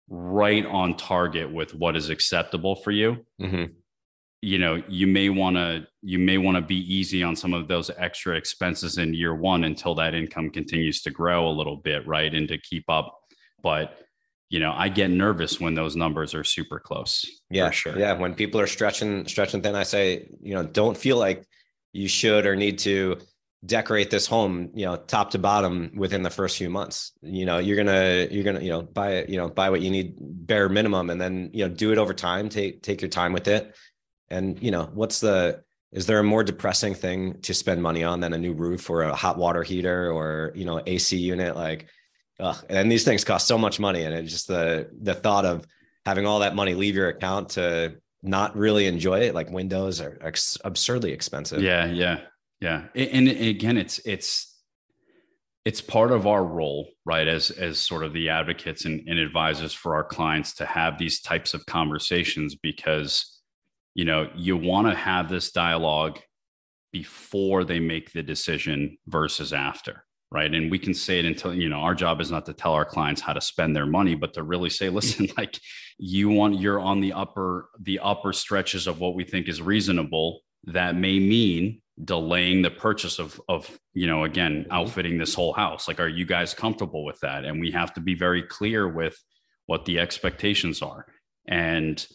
right 0.09 0.65
on 0.65 0.97
target 0.97 1.51
with 1.53 1.75
what 1.75 1.95
is 1.95 2.09
acceptable 2.09 2.75
for 2.77 2.91
you, 2.91 3.25
Mhm. 3.39 3.73
You 4.47 4.57
know 4.57 4.81
you 4.87 5.07
may 5.07 5.27
want 5.27 5.57
to 5.57 5.85
you 6.01 6.17
may 6.17 6.37
want 6.37 6.55
to 6.55 6.61
be 6.61 6.79
easy 6.93 7.21
on 7.21 7.35
some 7.35 7.53
of 7.53 7.67
those 7.67 7.91
extra 7.97 8.37
expenses 8.37 8.97
in 8.97 9.13
year 9.13 9.35
one 9.35 9.65
until 9.65 9.93
that 9.93 10.13
income 10.13 10.49
continues 10.49 11.01
to 11.01 11.11
grow 11.11 11.49
a 11.49 11.51
little 11.59 11.75
bit 11.75 12.07
right 12.07 12.33
and 12.33 12.47
to 12.47 12.57
keep 12.57 12.85
up 12.87 13.19
but 13.61 13.97
you 14.49 14.59
know 14.61 14.73
i 14.77 14.87
get 14.87 15.09
nervous 15.09 15.59
when 15.59 15.73
those 15.73 15.97
numbers 15.97 16.33
are 16.33 16.45
super 16.45 16.79
close 16.79 17.25
Yeah, 17.49 17.71
sure 17.71 17.97
Yeah, 17.99 18.13
when 18.13 18.35
people 18.35 18.61
are 18.61 18.67
stretching 18.67 19.27
stretching 19.27 19.61
thin, 19.61 19.75
I 19.75 19.83
say, 19.83 20.29
you 20.41 20.53
know, 20.55 20.63
don't 20.63 20.95
feel 20.95 21.17
like 21.17 21.45
you 21.91 22.07
should 22.07 22.45
or 22.45 22.55
need 22.55 22.79
to 22.79 23.17
decorate 23.65 24.09
this 24.09 24.27
home, 24.27 24.69
you 24.73 24.85
know, 24.85 24.95
top 24.95 25.31
to 25.31 25.39
bottom 25.39 25.91
within 25.95 26.21
the 26.21 26.29
first 26.29 26.57
few 26.57 26.69
months. 26.69 27.11
You 27.21 27.45
know, 27.45 27.57
you're 27.57 27.75
gonna 27.75 28.27
you're 28.31 28.43
gonna 28.43 28.61
you 28.61 28.69
know 28.69 28.83
buy 28.83 29.09
it, 29.19 29.29
you 29.29 29.37
know 29.37 29.49
buy 29.49 29.69
what 29.69 29.81
you 29.81 29.89
need 29.89 30.15
bare 30.19 30.69
minimum, 30.69 31.09
and 31.09 31.19
then 31.19 31.49
you 31.53 31.67
know 31.67 31.73
do 31.73 31.91
it 31.91 31.97
over 31.97 32.13
time. 32.13 32.47
Take 32.47 32.81
take 32.83 33.01
your 33.01 33.09
time 33.09 33.33
with 33.33 33.47
it, 33.47 33.75
and 34.29 34.61
you 34.61 34.71
know 34.71 34.89
what's 34.93 35.19
the 35.19 35.63
is 35.91 36.05
there 36.05 36.19
a 36.19 36.23
more 36.23 36.43
depressing 36.43 36.93
thing 36.93 37.39
to 37.41 37.53
spend 37.53 37.81
money 37.81 38.03
on 38.03 38.19
than 38.19 38.33
a 38.33 38.37
new 38.37 38.53
roof 38.53 38.89
or 38.89 39.03
a 39.03 39.15
hot 39.15 39.37
water 39.37 39.63
heater 39.63 40.11
or 40.11 40.51
you 40.55 40.65
know 40.65 40.81
AC 40.85 41.17
unit 41.17 41.55
like 41.55 41.87
Ugh, 42.39 42.65
and 42.69 42.91
these 42.91 43.03
things 43.03 43.23
cost 43.23 43.47
so 43.47 43.57
much 43.57 43.79
money, 43.79 44.03
and 44.03 44.13
it's 44.13 44.31
just 44.31 44.47
the 44.47 44.89
the 45.01 45.15
thought 45.15 45.45
of 45.45 45.65
having 46.05 46.27
all 46.27 46.39
that 46.39 46.55
money 46.55 46.75
leave 46.75 46.95
your 46.95 47.09
account 47.09 47.49
to 47.49 47.95
not 48.21 48.55
really 48.55 48.85
enjoy 48.85 49.21
it. 49.21 49.33
Like 49.33 49.49
windows 49.49 50.01
are 50.01 50.19
ex- 50.21 50.57
absurdly 50.63 51.11
expensive. 51.11 51.63
Yeah, 51.63 51.85
yeah, 51.87 52.19
yeah. 52.59 52.85
And, 52.93 53.27
again, 53.27 53.77
it's 53.77 53.99
it's 54.05 54.55
it's 55.65 55.81
part 55.81 56.11
of 56.11 56.27
our 56.27 56.45
role, 56.45 56.89
right, 57.05 57.27
as 57.27 57.49
as 57.49 57.79
sort 57.79 58.03
of 58.03 58.13
the 58.13 58.29
advocates 58.29 58.85
and, 58.85 59.07
and 59.07 59.17
advisors 59.17 59.73
for 59.73 59.95
our 59.95 60.03
clients 60.03 60.53
to 60.55 60.65
have 60.65 60.99
these 60.99 61.21
types 61.21 61.55
of 61.55 61.65
conversations 61.65 62.55
because 62.55 63.36
you 63.97 64.05
know 64.05 64.29
you 64.33 64.55
want 64.55 64.87
to 64.87 64.95
have 64.95 65.27
this 65.27 65.51
dialogue 65.51 66.19
before 66.93 67.65
they 67.65 67.81
make 67.81 68.13
the 68.13 68.23
decision 68.23 68.97
versus 69.07 69.51
after 69.51 70.05
right? 70.31 70.53
And 70.53 70.69
we 70.69 70.79
can 70.79 70.93
say 70.93 71.19
it 71.19 71.25
until 71.25 71.53
you 71.53 71.69
know 71.69 71.77
our 71.77 71.95
job 71.95 72.19
is 72.21 72.31
not 72.31 72.45
to 72.47 72.53
tell 72.53 72.73
our 72.73 72.85
clients 72.85 73.21
how 73.21 73.33
to 73.33 73.41
spend 73.41 73.75
their 73.75 73.85
money 73.85 74.15
but 74.15 74.33
to 74.33 74.43
really 74.43 74.69
say 74.69 74.89
listen 74.89 75.27
like 75.37 75.59
you 75.97 76.29
want 76.29 76.59
you're 76.59 76.79
on 76.79 77.01
the 77.01 77.13
upper 77.13 77.69
the 77.79 77.99
upper 77.99 78.33
stretches 78.33 78.87
of 78.87 78.99
what 78.99 79.15
we 79.15 79.23
think 79.23 79.47
is 79.47 79.61
reasonable. 79.61 80.41
That 80.65 80.95
may 80.95 81.19
mean 81.19 81.81
delaying 82.03 82.61
the 82.61 82.71
purchase 82.71 83.19
of 83.19 83.39
of 83.47 83.79
you 83.93 84.07
know 84.07 84.23
again 84.23 84.63
mm-hmm. 84.63 84.71
outfitting 84.71 85.17
this 85.17 85.33
whole 85.33 85.53
house. 85.53 85.87
Like 85.87 85.99
are 85.99 86.07
you 86.07 86.25
guys 86.25 86.53
comfortable 86.53 87.05
with 87.05 87.19
that? 87.21 87.45
And 87.45 87.59
we 87.59 87.71
have 87.71 87.93
to 87.93 88.01
be 88.01 88.15
very 88.15 88.43
clear 88.43 88.87
with 88.87 89.17
what 89.65 89.85
the 89.85 89.99
expectations 89.99 90.81
are. 90.81 91.05
And 91.47 92.05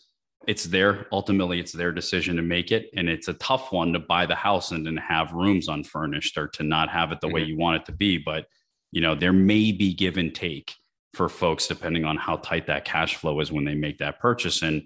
it's 0.46 0.64
their 0.64 1.06
ultimately 1.12 1.60
it's 1.60 1.72
their 1.72 1.92
decision 1.92 2.36
to 2.36 2.42
make 2.42 2.72
it 2.72 2.90
and 2.96 3.08
it's 3.08 3.28
a 3.28 3.34
tough 3.34 3.72
one 3.72 3.92
to 3.92 3.98
buy 3.98 4.26
the 4.26 4.34
house 4.34 4.72
and 4.72 4.86
then 4.86 4.96
have 4.96 5.32
rooms 5.32 5.68
unfurnished 5.68 6.36
or 6.36 6.48
to 6.48 6.62
not 6.62 6.88
have 6.88 7.12
it 7.12 7.20
the 7.20 7.26
mm-hmm. 7.26 7.34
way 7.34 7.42
you 7.42 7.56
want 7.56 7.76
it 7.80 7.84
to 7.86 7.92
be 7.92 8.18
but 8.18 8.46
you 8.90 9.00
know 9.00 9.14
there 9.14 9.32
may 9.32 9.72
be 9.72 9.94
give 9.94 10.16
and 10.16 10.34
take 10.34 10.74
for 11.14 11.28
folks 11.28 11.66
depending 11.66 12.04
on 12.04 12.16
how 12.16 12.36
tight 12.36 12.66
that 12.66 12.84
cash 12.84 13.16
flow 13.16 13.38
is 13.40 13.52
when 13.52 13.64
they 13.64 13.74
make 13.74 13.98
that 13.98 14.18
purchase 14.20 14.62
and 14.62 14.82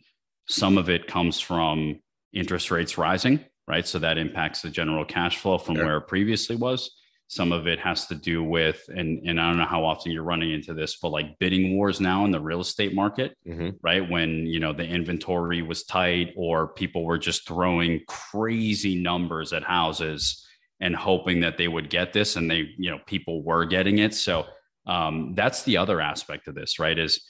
some 0.48 0.78
of 0.78 0.90
it 0.90 1.06
comes 1.06 1.40
from 1.40 1.98
interest 2.32 2.70
rates 2.70 2.98
rising 2.98 3.44
right 3.68 3.86
so 3.86 3.98
that 3.98 4.18
impacts 4.18 4.62
the 4.62 4.70
general 4.70 5.04
cash 5.04 5.38
flow 5.38 5.58
from 5.58 5.76
sure. 5.76 5.84
where 5.84 5.96
it 5.98 6.08
previously 6.08 6.56
was 6.56 6.95
some 7.28 7.52
of 7.52 7.66
it 7.66 7.78
has 7.78 8.06
to 8.06 8.14
do 8.14 8.42
with 8.42 8.82
and 8.88 9.26
and 9.26 9.40
i 9.40 9.48
don't 9.48 9.58
know 9.58 9.64
how 9.64 9.84
often 9.84 10.12
you're 10.12 10.22
running 10.22 10.52
into 10.52 10.72
this 10.72 10.96
but 10.96 11.10
like 11.10 11.38
bidding 11.38 11.76
wars 11.76 12.00
now 12.00 12.24
in 12.24 12.30
the 12.30 12.40
real 12.40 12.60
estate 12.60 12.94
market 12.94 13.36
mm-hmm. 13.46 13.70
right? 13.82 14.08
When 14.08 14.46
you 14.46 14.60
know 14.60 14.72
the 14.72 14.84
inventory 14.84 15.62
was 15.62 15.84
tight 15.84 16.34
or 16.36 16.68
people 16.68 17.04
were 17.04 17.18
just 17.18 17.46
throwing 17.46 18.00
crazy 18.06 18.96
numbers 18.96 19.52
at 19.52 19.62
houses 19.62 20.46
and 20.80 20.94
hoping 20.94 21.40
that 21.40 21.56
they 21.56 21.68
would 21.68 21.88
get 21.88 22.12
this 22.12 22.36
and 22.36 22.50
they 22.50 22.68
you 22.76 22.90
know 22.90 22.98
people 23.06 23.42
were 23.42 23.64
getting 23.64 23.98
it. 23.98 24.14
So 24.14 24.46
um, 24.86 25.34
that's 25.34 25.62
the 25.62 25.78
other 25.78 26.00
aspect 26.00 26.48
of 26.48 26.54
this 26.54 26.78
right 26.78 26.98
is 26.98 27.22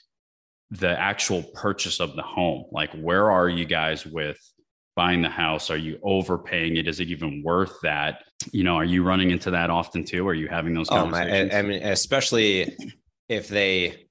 the 0.71 0.99
actual 0.99 1.43
purchase 1.55 2.01
of 2.01 2.17
the 2.17 2.23
home. 2.23 2.65
Like 2.73 2.93
where 2.93 3.31
are 3.31 3.49
you 3.49 3.65
guys 3.65 4.05
with 4.05 4.39
buying 4.97 5.23
the 5.23 5.29
house? 5.29 5.71
Are 5.71 5.77
you 5.77 5.99
overpaying 6.03 6.77
it? 6.77 6.89
Is 6.89 6.99
it 6.99 7.09
even 7.09 7.43
worth 7.45 7.81
that? 7.83 8.25
You 8.51 8.65
know, 8.65 8.75
are 8.75 8.85
you 8.85 9.03
running 9.03 9.31
into 9.31 9.51
that 9.53 9.71
often 9.71 10.05
too? 10.05 10.27
Are 10.27 10.35
you 10.35 10.49
having 10.49 10.75
those 10.75 10.89
conversations? 10.89 11.53
Oh, 11.53 11.57
my, 11.57 11.57
I, 11.57 11.59
I 11.61 11.63
mean, 11.63 11.83
especially 11.83 12.77
if 13.29 13.49
they 13.49 14.07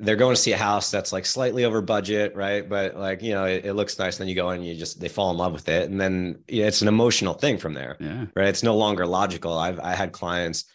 they're 0.00 0.16
going 0.16 0.34
to 0.34 0.40
see 0.40 0.52
a 0.52 0.56
house 0.56 0.90
that's 0.90 1.12
like 1.12 1.26
slightly 1.26 1.64
over 1.64 1.80
budget, 1.80 2.34
right? 2.36 2.68
But 2.68 2.96
like, 2.96 3.22
you 3.22 3.32
know, 3.32 3.44
it, 3.44 3.64
it, 3.64 3.72
looks 3.72 3.98
nice. 3.98 4.16
Then 4.16 4.28
you 4.28 4.34
go 4.34 4.50
and 4.50 4.64
you 4.64 4.76
just, 4.76 5.00
they 5.00 5.08
fall 5.08 5.30
in 5.30 5.36
love 5.36 5.52
with 5.52 5.68
it. 5.68 5.90
And 5.90 6.00
then 6.00 6.38
you 6.46 6.62
know, 6.62 6.68
it's 6.68 6.82
an 6.82 6.88
emotional 6.88 7.34
thing 7.34 7.58
from 7.58 7.74
there, 7.74 7.96
yeah. 7.98 8.26
right? 8.36 8.48
It's 8.48 8.62
no 8.62 8.76
longer 8.76 9.06
logical. 9.06 9.58
I've, 9.58 9.80
I 9.80 9.94
had 9.94 10.12
clients, 10.12 10.66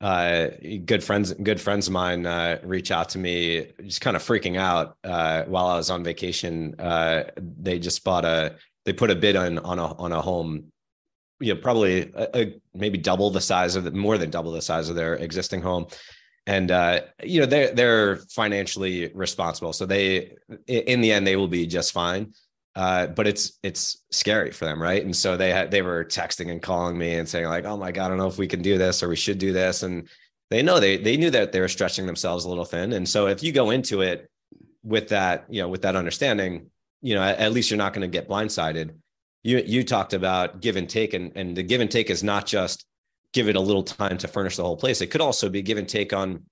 uh, 0.00 0.48
good 0.84 1.02
friends, 1.02 1.32
good 1.32 1.60
friends 1.60 1.88
of 1.88 1.94
mine, 1.94 2.26
uh, 2.26 2.60
reach 2.62 2.90
out 2.90 3.08
to 3.10 3.18
me 3.18 3.72
just 3.82 4.00
kind 4.02 4.16
of 4.16 4.22
freaking 4.22 4.56
out, 4.56 4.96
uh, 5.02 5.44
while 5.44 5.66
I 5.66 5.76
was 5.76 5.90
on 5.90 6.04
vacation. 6.04 6.76
Uh, 6.78 7.24
they 7.36 7.78
just 7.78 8.04
bought 8.04 8.24
a 8.24 8.56
they 8.84 8.92
put 8.92 9.10
a 9.10 9.14
bid 9.14 9.36
on 9.36 9.58
on 9.58 9.78
a 9.78 9.94
on 9.94 10.12
a 10.12 10.20
home 10.20 10.70
you 11.40 11.54
know 11.54 11.60
probably 11.60 12.12
a, 12.14 12.38
a, 12.38 12.60
maybe 12.74 12.98
double 12.98 13.30
the 13.30 13.40
size 13.40 13.74
of 13.74 13.84
the, 13.84 13.90
more 13.90 14.18
than 14.18 14.30
double 14.30 14.52
the 14.52 14.62
size 14.62 14.88
of 14.88 14.96
their 14.96 15.14
existing 15.14 15.62
home. 15.62 15.86
And 16.46 16.70
uh, 16.70 17.00
you 17.22 17.40
know 17.40 17.46
they're 17.46 17.72
they're 17.74 18.16
financially 18.16 19.10
responsible. 19.14 19.72
So 19.72 19.86
they 19.86 20.36
in 20.66 21.00
the 21.00 21.12
end 21.12 21.26
they 21.26 21.36
will 21.36 21.48
be 21.48 21.66
just 21.66 21.92
fine. 21.92 22.32
Uh, 22.76 23.08
but 23.08 23.26
it's 23.26 23.58
it's 23.62 24.04
scary 24.10 24.52
for 24.52 24.64
them 24.64 24.80
right? 24.80 25.04
And 25.04 25.14
so 25.14 25.36
they 25.36 25.52
had 25.52 25.70
they 25.70 25.82
were 25.82 26.04
texting 26.04 26.50
and 26.50 26.62
calling 26.62 26.96
me 26.96 27.14
and 27.14 27.28
saying 27.28 27.46
like 27.46 27.64
oh 27.64 27.76
my 27.76 27.90
god 27.90 28.06
i 28.06 28.08
don't 28.08 28.18
know 28.18 28.28
if 28.28 28.38
we 28.38 28.46
can 28.46 28.62
do 28.62 28.78
this 28.78 29.02
or 29.02 29.08
we 29.08 29.16
should 29.16 29.38
do 29.38 29.52
this. 29.52 29.82
And 29.82 30.08
they 30.50 30.62
know 30.62 30.80
they 30.80 30.96
they 30.96 31.16
knew 31.16 31.30
that 31.30 31.52
they 31.52 31.60
were 31.60 31.68
stretching 31.68 32.06
themselves 32.06 32.44
a 32.44 32.48
little 32.48 32.64
thin. 32.64 32.92
And 32.92 33.08
so 33.08 33.26
if 33.26 33.42
you 33.42 33.52
go 33.52 33.70
into 33.70 34.00
it 34.02 34.30
with 34.82 35.08
that 35.08 35.44
you 35.50 35.60
know 35.60 35.68
with 35.68 35.82
that 35.82 35.96
understanding 35.96 36.70
you 37.02 37.14
know, 37.14 37.22
at, 37.22 37.52
least 37.52 37.70
you're 37.70 37.78
not 37.78 37.92
going 37.92 38.02
to 38.02 38.08
get 38.08 38.28
blindsided. 38.28 38.90
You 39.42 39.62
you 39.64 39.84
talked 39.84 40.12
about 40.12 40.60
give 40.60 40.76
and 40.76 40.88
take, 40.88 41.14
and 41.14 41.32
and 41.34 41.56
the 41.56 41.62
give 41.62 41.80
and 41.80 41.90
take 41.90 42.10
is 42.10 42.22
not 42.22 42.46
just 42.46 42.84
give 43.32 43.48
it 43.48 43.56
a 43.56 43.60
little 43.60 43.82
time 43.82 44.18
to 44.18 44.28
furnish 44.28 44.56
the 44.56 44.64
whole 44.64 44.76
place. 44.76 45.00
It 45.00 45.08
could 45.08 45.20
also 45.20 45.48
be 45.48 45.62
give 45.62 45.78
and 45.78 45.88
take 45.88 46.12
on, 46.12 46.44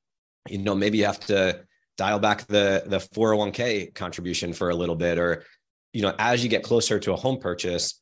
you 0.48 0.58
know, 0.58 0.74
maybe 0.74 0.98
you 0.98 1.04
have 1.04 1.20
to 1.20 1.60
dial 1.96 2.18
back 2.18 2.46
the 2.46 2.84
the 2.86 2.98
401k 2.98 3.94
contribution 3.94 4.52
for 4.52 4.70
a 4.70 4.74
little 4.74 4.96
bit, 4.96 5.18
or 5.18 5.44
you 5.92 6.02
know, 6.02 6.14
as 6.18 6.42
you 6.42 6.48
get 6.48 6.62
closer 6.62 6.98
to 6.98 7.12
a 7.12 7.16
home 7.16 7.38
purchase, 7.38 8.00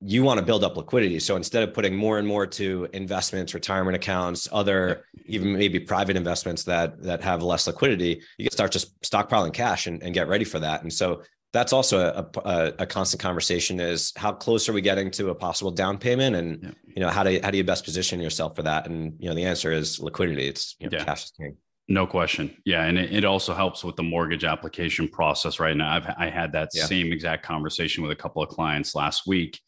you 0.00 0.22
want 0.22 0.38
to 0.38 0.46
build 0.46 0.62
up 0.62 0.76
liquidity. 0.76 1.18
So 1.18 1.34
instead 1.34 1.62
of 1.64 1.74
putting 1.74 1.96
more 1.96 2.18
and 2.18 2.28
more 2.28 2.46
to 2.46 2.88
investments, 2.92 3.54
retirement 3.54 3.96
accounts, 3.96 4.48
other 4.52 5.04
even 5.26 5.52
maybe 5.52 5.80
private 5.80 6.16
investments 6.16 6.62
that 6.64 7.02
that 7.02 7.22
have 7.22 7.42
less 7.42 7.66
liquidity, 7.66 8.22
you 8.36 8.44
can 8.44 8.52
start 8.52 8.70
just 8.70 9.00
stockpiling 9.00 9.52
cash 9.52 9.88
and, 9.88 10.00
and 10.02 10.14
get 10.14 10.28
ready 10.28 10.44
for 10.44 10.60
that. 10.60 10.82
And 10.82 10.92
so 10.92 11.22
that's 11.52 11.72
also 11.72 11.98
a, 12.00 12.40
a, 12.44 12.72
a, 12.80 12.86
constant 12.86 13.22
conversation 13.22 13.80
is 13.80 14.12
how 14.16 14.32
close 14.32 14.68
are 14.68 14.72
we 14.72 14.82
getting 14.82 15.10
to 15.12 15.30
a 15.30 15.34
possible 15.34 15.70
down 15.70 15.96
payment? 15.96 16.36
And 16.36 16.62
yeah. 16.62 16.70
you 16.96 17.00
know 17.00 17.08
how 17.08 17.22
do 17.22 17.32
you, 17.32 17.40
how 17.42 17.50
do 17.50 17.56
you 17.56 17.64
best 17.64 17.84
position 17.84 18.20
yourself 18.20 18.54
for 18.54 18.62
that? 18.62 18.86
And 18.86 19.14
you 19.18 19.28
know 19.28 19.34
the 19.34 19.44
answer 19.44 19.72
is 19.72 19.98
liquidity. 19.98 20.46
It's 20.46 20.76
you 20.78 20.90
know, 20.90 20.98
yeah. 20.98 21.04
cash 21.04 21.24
is 21.24 21.30
king. 21.30 21.56
No 21.90 22.06
question. 22.06 22.54
Yeah. 22.66 22.84
And 22.84 22.98
it, 22.98 23.14
it, 23.14 23.24
also 23.24 23.54
helps 23.54 23.82
with 23.82 23.96
the 23.96 24.02
mortgage 24.02 24.44
application 24.44 25.08
process 25.08 25.58
right? 25.58 25.74
Now 25.74 25.94
i've 25.94 26.06
i 26.18 26.28
had 26.28 26.52
that 26.52 26.68
yeah. 26.74 26.84
same 26.84 27.12
exact 27.12 27.44
conversation 27.44 28.02
with 28.02 28.12
a 28.12 28.16
couple 28.16 28.42
of 28.42 28.50
clients 28.50 28.94
last 28.94 29.26
week. 29.26 29.58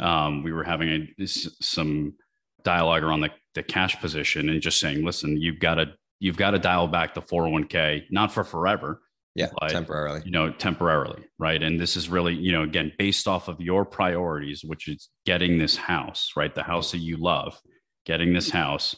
Um, 0.00 0.42
we 0.42 0.52
were 0.52 0.64
having 0.64 1.08
a, 1.18 1.26
some 1.26 2.14
dialogue 2.62 3.02
around 3.02 3.20
the, 3.20 3.30
the 3.54 3.62
cash 3.62 4.00
position 4.00 4.48
and 4.48 4.60
just 4.60 4.80
saying 4.80 5.04
listen 5.04 5.40
you've 5.40 5.60
got 5.60 5.74
to 5.74 5.92
you've 6.18 6.36
got 6.36 6.52
to 6.52 6.58
dial 6.58 6.88
back 6.88 7.14
the 7.14 7.20
401k 7.20 8.04
not 8.10 8.32
for 8.32 8.42
forever 8.42 9.02
yeah, 9.34 9.48
but, 9.58 9.70
temporarily. 9.70 10.22
You 10.24 10.30
know, 10.30 10.50
temporarily, 10.52 11.24
right? 11.38 11.62
And 11.62 11.78
this 11.80 11.96
is 11.96 12.08
really, 12.08 12.34
you 12.34 12.52
know, 12.52 12.62
again, 12.62 12.92
based 12.98 13.26
off 13.26 13.48
of 13.48 13.60
your 13.60 13.84
priorities, 13.84 14.62
which 14.64 14.88
is 14.88 15.08
getting 15.26 15.58
this 15.58 15.76
house, 15.76 16.32
right? 16.36 16.54
The 16.54 16.62
house 16.62 16.92
that 16.92 16.98
you 16.98 17.16
love, 17.16 17.60
getting 18.06 18.32
this 18.32 18.50
house. 18.50 18.94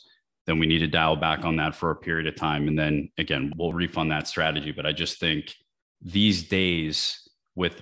Then 0.47 0.59
we 0.59 0.67
need 0.67 0.79
to 0.81 0.87
dial 0.87 1.17
back 1.17 1.45
on 1.45 1.57
that 1.57 1.75
for 1.75 1.91
a 1.91 1.97
period 1.97 2.27
of 2.27 2.37
time. 2.37 2.69
And 2.69 2.79
then 2.79 3.11
again, 3.19 3.53
we'll 3.57 3.73
refund 3.73 4.13
that 4.13 4.29
strategy. 4.29 4.73
But 4.73 4.87
I 4.87 4.93
just 4.93 5.19
think 5.19 5.53
these 6.01 6.45
days, 6.45 7.19
with 7.55 7.81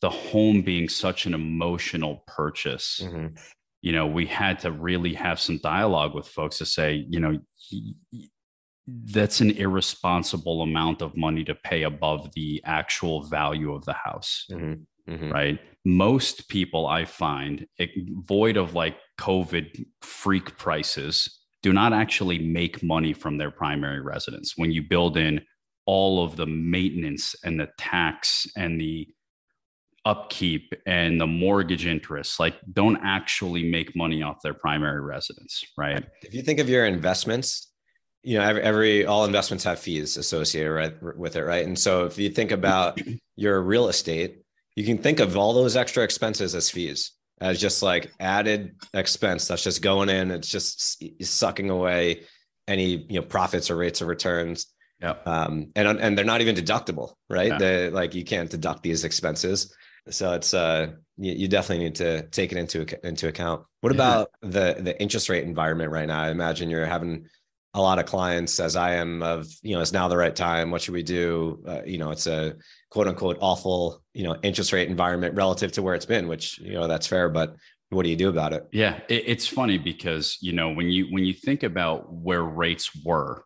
the 0.00 0.10
home 0.10 0.62
being 0.62 0.88
such 0.88 1.26
an 1.26 1.32
emotional 1.32 2.24
purchase, 2.26 3.00
mm-hmm. 3.02 3.34
you 3.80 3.92
know, 3.92 4.06
we 4.06 4.26
had 4.26 4.58
to 4.58 4.72
really 4.72 5.14
have 5.14 5.38
some 5.40 5.58
dialogue 5.58 6.14
with 6.14 6.26
folks 6.26 6.58
to 6.58 6.66
say, 6.66 7.06
you 7.08 7.20
know, 7.20 7.38
that's 8.86 9.40
an 9.40 9.50
irresponsible 9.52 10.62
amount 10.62 11.02
of 11.02 11.16
money 11.16 11.44
to 11.44 11.54
pay 11.54 11.82
above 11.82 12.32
the 12.34 12.60
actual 12.64 13.22
value 13.22 13.72
of 13.72 13.84
the 13.84 13.92
house. 13.92 14.46
Mm-hmm. 14.50 15.12
Mm-hmm. 15.12 15.32
Right. 15.32 15.58
Most 15.84 16.48
people 16.48 16.86
I 16.86 17.04
find, 17.04 17.66
void 18.24 18.56
of 18.56 18.74
like 18.74 18.96
COVID 19.18 19.84
freak 20.00 20.56
prices, 20.56 21.40
do 21.62 21.72
not 21.72 21.92
actually 21.92 22.38
make 22.38 22.82
money 22.84 23.12
from 23.12 23.36
their 23.36 23.50
primary 23.50 24.00
residence. 24.00 24.54
When 24.56 24.70
you 24.70 24.82
build 24.82 25.16
in 25.16 25.40
all 25.86 26.24
of 26.24 26.36
the 26.36 26.46
maintenance 26.46 27.34
and 27.44 27.58
the 27.58 27.68
tax 27.78 28.46
and 28.56 28.80
the 28.80 29.08
upkeep 30.04 30.72
and 30.86 31.20
the 31.20 31.26
mortgage 31.26 31.86
interest 31.86 32.40
like 32.40 32.56
don't 32.72 32.98
actually 33.04 33.62
make 33.62 33.94
money 33.94 34.20
off 34.20 34.36
their 34.42 34.54
primary 34.54 35.00
residence 35.00 35.62
right 35.78 36.04
if 36.22 36.34
you 36.34 36.42
think 36.42 36.58
of 36.58 36.68
your 36.68 36.84
investments 36.86 37.71
you 38.22 38.38
know 38.38 38.44
every, 38.44 38.62
every, 38.62 39.06
all 39.06 39.24
investments 39.24 39.64
have 39.64 39.78
fees 39.78 40.16
associated 40.16 40.72
right 40.72 41.16
with 41.16 41.36
it 41.36 41.42
right? 41.42 41.66
And 41.66 41.78
so 41.78 42.04
if 42.04 42.18
you 42.18 42.30
think 42.30 42.50
about 42.50 43.00
your 43.36 43.60
real 43.62 43.88
estate 43.88 44.42
you 44.76 44.84
can 44.84 44.98
think 44.98 45.20
of 45.20 45.36
all 45.36 45.52
those 45.52 45.76
extra 45.76 46.02
expenses 46.02 46.54
as 46.54 46.70
fees 46.70 47.12
as 47.40 47.60
just 47.60 47.82
like 47.82 48.12
added 48.20 48.74
expense 48.94 49.48
that's 49.48 49.64
just 49.64 49.82
going 49.82 50.08
in 50.08 50.30
it's 50.30 50.48
just 50.48 51.02
sucking 51.24 51.70
away 51.70 52.22
any 52.68 53.06
you 53.08 53.20
know 53.20 53.26
profits 53.26 53.70
or 53.70 53.76
rates 53.76 54.00
of 54.00 54.08
returns. 54.08 54.66
Yeah 55.00 55.16
um 55.26 55.72
and 55.74 55.88
and 55.88 56.16
they're 56.16 56.24
not 56.24 56.40
even 56.40 56.54
deductible 56.54 57.14
right? 57.28 57.48
Yeah. 57.48 57.58
they 57.58 57.90
like 57.90 58.14
you 58.14 58.24
can't 58.24 58.50
deduct 58.50 58.82
these 58.82 59.04
expenses. 59.04 59.74
So 60.10 60.32
it's 60.32 60.54
uh 60.54 60.92
you, 61.18 61.32
you 61.32 61.48
definitely 61.48 61.84
need 61.84 61.94
to 61.96 62.22
take 62.28 62.52
it 62.52 62.58
into 62.58 62.86
into 63.06 63.28
account. 63.28 63.64
What 63.80 63.92
yeah. 63.92 63.96
about 63.96 64.30
the 64.42 64.76
the 64.78 65.00
interest 65.00 65.28
rate 65.28 65.44
environment 65.44 65.90
right 65.90 66.06
now? 66.06 66.22
I 66.22 66.30
imagine 66.30 66.70
you're 66.70 66.86
having 66.86 67.26
a 67.74 67.80
lot 67.80 67.98
of 67.98 68.06
clients 68.06 68.60
as 68.60 68.76
I 68.76 68.94
am 68.94 69.22
of, 69.22 69.46
you 69.62 69.74
know, 69.74 69.80
it's 69.80 69.92
now 69.92 70.08
the 70.08 70.16
right 70.16 70.34
time. 70.34 70.70
What 70.70 70.82
should 70.82 70.94
we 70.94 71.02
do? 71.02 71.62
Uh, 71.66 71.82
you 71.84 71.96
know, 71.96 72.10
it's 72.10 72.26
a 72.26 72.56
quote 72.90 73.08
unquote 73.08 73.38
awful, 73.40 74.02
you 74.12 74.24
know, 74.24 74.36
interest 74.42 74.72
rate 74.72 74.88
environment 74.88 75.34
relative 75.34 75.72
to 75.72 75.82
where 75.82 75.94
it's 75.94 76.04
been, 76.04 76.28
which, 76.28 76.58
you 76.58 76.74
know, 76.74 76.86
that's 76.86 77.06
fair. 77.06 77.30
But 77.30 77.56
what 77.88 78.02
do 78.02 78.10
you 78.10 78.16
do 78.16 78.28
about 78.28 78.52
it? 78.52 78.68
Yeah. 78.72 79.00
It, 79.08 79.24
it's 79.26 79.46
funny 79.46 79.78
because, 79.78 80.36
you 80.42 80.52
know, 80.52 80.70
when 80.70 80.90
you, 80.90 81.06
when 81.06 81.24
you 81.24 81.32
think 81.32 81.62
about 81.62 82.12
where 82.12 82.42
rates 82.42 82.90
were, 83.04 83.44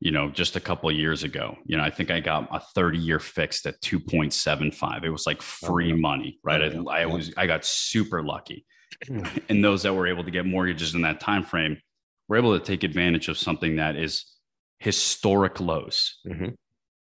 you 0.00 0.10
know, 0.10 0.28
just 0.28 0.56
a 0.56 0.60
couple 0.60 0.90
of 0.90 0.96
years 0.96 1.22
ago, 1.22 1.56
you 1.64 1.76
know, 1.76 1.82
I 1.84 1.90
think 1.90 2.10
I 2.10 2.18
got 2.18 2.48
a 2.50 2.60
30 2.74 2.98
year 2.98 3.20
fixed 3.20 3.64
at 3.66 3.80
2.75. 3.80 5.04
It 5.04 5.10
was 5.10 5.26
like 5.26 5.40
free 5.40 5.92
money, 5.92 6.38
right? 6.42 6.62
I, 6.62 7.02
I 7.02 7.06
was, 7.06 7.32
I 7.36 7.46
got 7.46 7.64
super 7.64 8.24
lucky. 8.24 8.64
and 9.48 9.62
those 9.62 9.82
that 9.82 9.94
were 9.94 10.08
able 10.08 10.24
to 10.24 10.30
get 10.32 10.46
mortgages 10.46 10.94
in 10.94 11.02
that 11.02 11.20
time 11.20 11.44
frame 11.44 11.78
were 12.28 12.36
able 12.36 12.58
to 12.58 12.64
take 12.64 12.84
advantage 12.84 13.28
of 13.28 13.38
something 13.38 13.76
that 13.76 13.96
is 13.96 14.24
historic 14.78 15.60
lows. 15.60 16.18
Mm-hmm. 16.26 16.50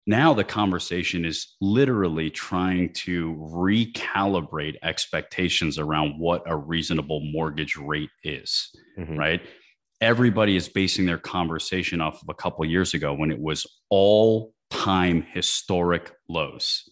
Now 0.08 0.34
the 0.36 0.44
conversation 0.44 1.25
is 1.25 1.55
literally 1.62 2.29
trying 2.29 2.94
to 2.94 3.36
recalibrate 3.36 4.75
expectations 4.84 5.79
around 5.79 6.20
what 6.20 6.44
a 6.46 6.55
reasonable 6.55 7.22
mortgage 7.22 7.75
rate 7.75 8.12
is, 8.24 8.70
mm-hmm. 8.98 9.17
right? 9.17 9.41
Everybody 10.01 10.55
is 10.55 10.70
basing 10.70 11.08
their 11.08 11.17
conversation 11.17 12.01
off 12.01 12.22
of 12.22 12.29
a 12.29 12.36
couple 12.36 12.63
of 12.63 12.70
years 12.70 12.94
ago 12.94 13.13
when 13.13 13.32
it 13.32 13.39
was 13.39 13.65
all 13.89 14.53
time 14.70 15.25
historic 15.34 16.12
lows, 16.29 16.88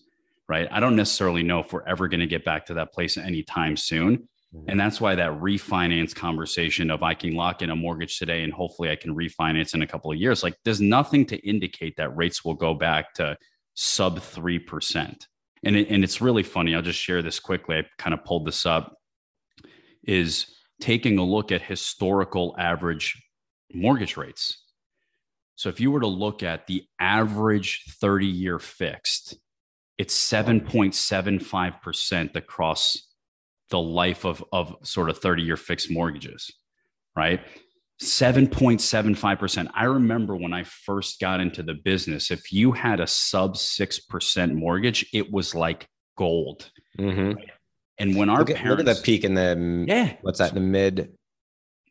right? 0.49 0.67
I 0.71 0.79
don't 0.79 0.95
necessarily 0.95 1.43
know 1.43 1.59
if 1.59 1.71
we're 1.71 1.87
ever 1.87 2.07
going 2.07 2.21
to 2.21 2.27
get 2.27 2.43
back 2.43 2.65
to 2.67 2.75
that 2.75 2.93
place 2.93 3.17
anytime 3.17 3.77
soon. 3.77 4.27
And 4.67 4.79
that's 4.79 5.01
why 5.01 5.15
that 5.15 5.39
refinance 5.39 6.13
conversation 6.13 6.91
of 6.91 7.01
I 7.01 7.15
can 7.15 7.33
lock 7.33 7.61
in 7.61 7.71
a 7.71 7.75
mortgage 7.75 8.19
today 8.19 8.43
and 8.43 8.53
hopefully 8.53 8.91
I 8.91 8.95
can 8.95 9.15
refinance 9.15 9.73
in 9.73 9.81
a 9.81 9.87
couple 9.87 10.11
of 10.11 10.17
years, 10.17 10.43
like 10.43 10.55
there's 10.63 10.81
nothing 10.81 11.25
to 11.27 11.37
indicate 11.37 11.95
that 11.97 12.15
rates 12.15 12.45
will 12.45 12.53
go 12.53 12.73
back 12.73 13.13
to 13.15 13.37
sub 13.73 14.19
3%. 14.19 15.25
And, 15.63 15.75
it, 15.75 15.89
and 15.89 16.03
it's 16.03 16.21
really 16.21 16.43
funny. 16.43 16.75
I'll 16.75 16.83
just 16.83 16.99
share 16.99 17.23
this 17.23 17.39
quickly. 17.39 17.77
I 17.77 17.83
kind 17.97 18.13
of 18.13 18.23
pulled 18.25 18.45
this 18.45 18.65
up 18.65 18.97
is 20.03 20.47
taking 20.81 21.17
a 21.17 21.23
look 21.23 21.51
at 21.51 21.61
historical 21.61 22.55
average 22.59 23.21
mortgage 23.73 24.17
rates. 24.17 24.63
So 25.55 25.69
if 25.69 25.79
you 25.79 25.91
were 25.91 26.01
to 26.01 26.07
look 26.07 26.43
at 26.43 26.67
the 26.67 26.83
average 26.99 27.85
30 27.87 28.27
year 28.27 28.59
fixed, 28.59 29.37
it's 29.97 30.15
7.75% 30.15 32.35
across 32.35 33.12
the 33.73 33.79
life 33.79 34.23
of, 34.23 34.45
of 34.51 34.75
sort 34.83 35.09
of 35.09 35.17
30 35.17 35.41
year 35.41 35.57
fixed 35.57 35.89
mortgages, 35.89 36.53
right? 37.15 37.41
7.75%. 37.99 39.71
I 39.73 39.85
remember 39.85 40.35
when 40.35 40.53
I 40.53 40.63
first 40.63 41.19
got 41.19 41.39
into 41.39 41.63
the 41.63 41.73
business, 41.73 42.29
if 42.29 42.53
you 42.53 42.73
had 42.73 42.99
a 42.99 43.07
sub 43.07 43.55
6% 43.55 44.53
mortgage, 44.53 45.07
it 45.11 45.31
was 45.31 45.55
like 45.55 45.87
gold. 46.15 46.69
Mm-hmm. 46.99 47.39
And 47.97 48.15
when 48.15 48.29
our 48.29 48.39
look 48.39 48.51
at, 48.51 48.57
parents, 48.57 48.83
look 48.83 48.89
at 48.89 48.97
the 48.97 49.01
peak 49.01 49.23
in 49.23 49.33
the, 49.33 49.85
yeah, 49.87 50.17
what's 50.21 50.37
that, 50.37 50.53
the 50.53 50.59
mid, 50.59 51.13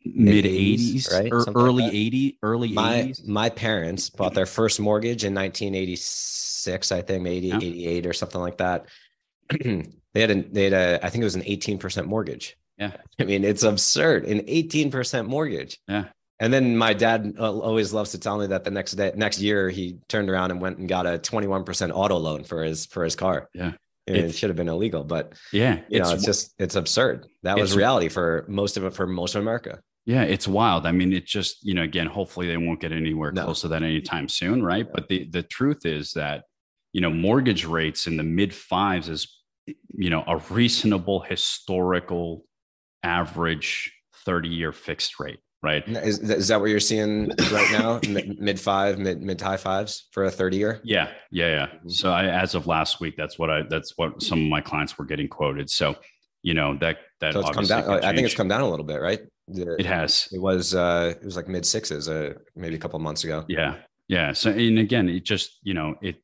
mid 0.05 0.45
80s, 0.45 1.11
right? 1.11 1.29
Early 1.53 1.83
like 1.83 1.93
80, 1.93 2.39
early 2.43 2.71
my, 2.71 2.93
80s. 2.93 3.27
My 3.27 3.49
parents 3.49 4.09
bought 4.09 4.33
their 4.33 4.45
first 4.45 4.79
mortgage 4.79 5.25
in 5.25 5.33
1986, 5.33 6.93
I 6.93 7.01
think, 7.01 7.23
maybe 7.23 7.47
yeah. 7.47 7.57
88 7.57 8.05
or 8.05 8.13
something 8.13 8.39
like 8.39 8.59
that. 8.59 8.85
They 9.49 10.21
had 10.21 10.29
a, 10.29 10.43
they 10.43 10.63
had 10.65 10.73
a, 10.73 11.05
I 11.05 11.09
think 11.09 11.23
it 11.23 11.25
was 11.25 11.35
an 11.35 11.41
18% 11.41 12.05
mortgage. 12.05 12.55
Yeah. 12.77 12.91
I 13.19 13.23
mean, 13.23 13.43
it's 13.43 13.63
absurd. 13.63 14.25
An 14.25 14.41
18% 14.41 15.27
mortgage. 15.27 15.79
Yeah. 15.87 16.05
And 16.39 16.53
then 16.53 16.75
my 16.77 16.93
dad 16.93 17.35
uh, 17.39 17.51
always 17.51 17.93
loves 17.93 18.11
to 18.11 18.19
tell 18.19 18.37
me 18.37 18.47
that 18.47 18.63
the 18.63 18.71
next 18.71 18.91
day, 18.93 19.11
next 19.15 19.39
year, 19.39 19.69
he 19.69 19.97
turned 20.09 20.29
around 20.29 20.51
and 20.51 20.61
went 20.61 20.77
and 20.77 20.89
got 20.89 21.05
a 21.05 21.17
21% 21.17 21.91
auto 21.93 22.17
loan 22.17 22.43
for 22.43 22.63
his, 22.63 22.85
for 22.85 23.03
his 23.03 23.15
car. 23.15 23.49
Yeah. 23.53 23.71
it 24.05 24.35
should 24.35 24.49
have 24.49 24.57
been 24.57 24.69
illegal, 24.69 25.03
but 25.03 25.33
yeah, 25.51 25.79
you 25.87 25.99
know, 25.99 26.05
it's, 26.05 26.13
it's 26.15 26.25
just, 26.25 26.53
it's 26.59 26.75
absurd. 26.75 27.25
That 27.43 27.57
was 27.57 27.75
reality 27.75 28.09
for 28.09 28.45
most 28.49 28.75
of 28.77 28.83
it, 28.83 28.93
for 28.93 29.07
most 29.07 29.35
of 29.35 29.41
America. 29.41 29.79
Yeah, 30.05 30.23
it's 30.23 30.47
wild. 30.47 30.85
I 30.85 30.91
mean, 30.91 31.13
it 31.13 31.25
just, 31.25 31.63
you 31.63 31.73
know, 31.73 31.83
again, 31.83 32.07
hopefully 32.07 32.47
they 32.47 32.57
won't 32.57 32.81
get 32.81 32.91
anywhere 32.91 33.31
no. 33.31 33.45
close 33.45 33.61
to 33.61 33.69
that 33.69 33.83
anytime 33.83 34.27
soon, 34.27 34.61
right? 34.61 34.85
But 34.91 35.07
the 35.07 35.29
the 35.31 35.43
truth 35.43 35.85
is 35.85 36.11
that, 36.13 36.43
you 36.93 37.01
know, 37.01 37.09
mortgage 37.09 37.65
rates 37.65 38.07
in 38.07 38.15
the 38.17 38.23
mid 38.23 38.53
fives 38.53 39.09
is 39.09 39.27
you 39.95 40.09
know, 40.09 40.23
a 40.27 40.37
reasonable 40.49 41.21
historical 41.21 42.45
average 43.03 43.93
30 44.25 44.49
year 44.49 44.71
fixed 44.71 45.19
rate, 45.19 45.39
right? 45.61 45.87
Is, 45.87 46.19
is 46.19 46.47
that 46.47 46.59
what 46.59 46.69
you're 46.69 46.79
seeing 46.79 47.29
right 47.51 47.71
now? 47.71 47.99
mid 48.39 48.59
five, 48.59 48.99
mid, 48.99 49.21
mid 49.21 49.39
high 49.39 49.57
fives 49.57 50.07
for 50.11 50.25
a 50.25 50.31
30 50.31 50.57
year? 50.57 50.81
Yeah. 50.83 51.09
Yeah. 51.31 51.47
Yeah. 51.47 51.65
Mm-hmm. 51.67 51.89
So 51.89 52.11
I, 52.11 52.25
as 52.25 52.55
of 52.55 52.67
last 52.67 52.99
week, 52.99 53.15
that's 53.17 53.37
what 53.37 53.49
I, 53.49 53.63
that's 53.69 53.93
what 53.97 54.21
some 54.21 54.41
of 54.41 54.49
my 54.49 54.61
clients 54.61 54.97
were 54.97 55.05
getting 55.05 55.27
quoted. 55.27 55.69
So, 55.69 55.95
you 56.41 56.53
know, 56.53 56.77
that, 56.79 56.97
that 57.21 57.33
so 57.33 57.41
it's 57.41 57.51
come 57.51 57.65
down. 57.65 58.03
I 58.03 58.13
think 58.13 58.25
it's 58.25 58.35
come 58.35 58.47
down 58.47 58.61
a 58.61 58.69
little 58.69 58.85
bit, 58.85 59.01
right? 59.01 59.21
The, 59.47 59.75
it 59.77 59.85
has. 59.85 60.27
It 60.31 60.41
was, 60.41 60.73
uh, 60.75 61.13
it 61.19 61.23
was 61.23 61.35
like 61.35 61.47
mid 61.47 61.65
sixes, 61.65 62.09
uh, 62.09 62.33
maybe 62.55 62.75
a 62.75 62.79
couple 62.79 62.97
of 62.97 63.03
months 63.03 63.23
ago. 63.23 63.45
Yeah. 63.47 63.77
Yeah. 64.07 64.33
So, 64.33 64.51
and 64.51 64.79
again, 64.79 65.07
it 65.07 65.23
just, 65.23 65.59
you 65.63 65.73
know, 65.73 65.95
it 66.01 66.17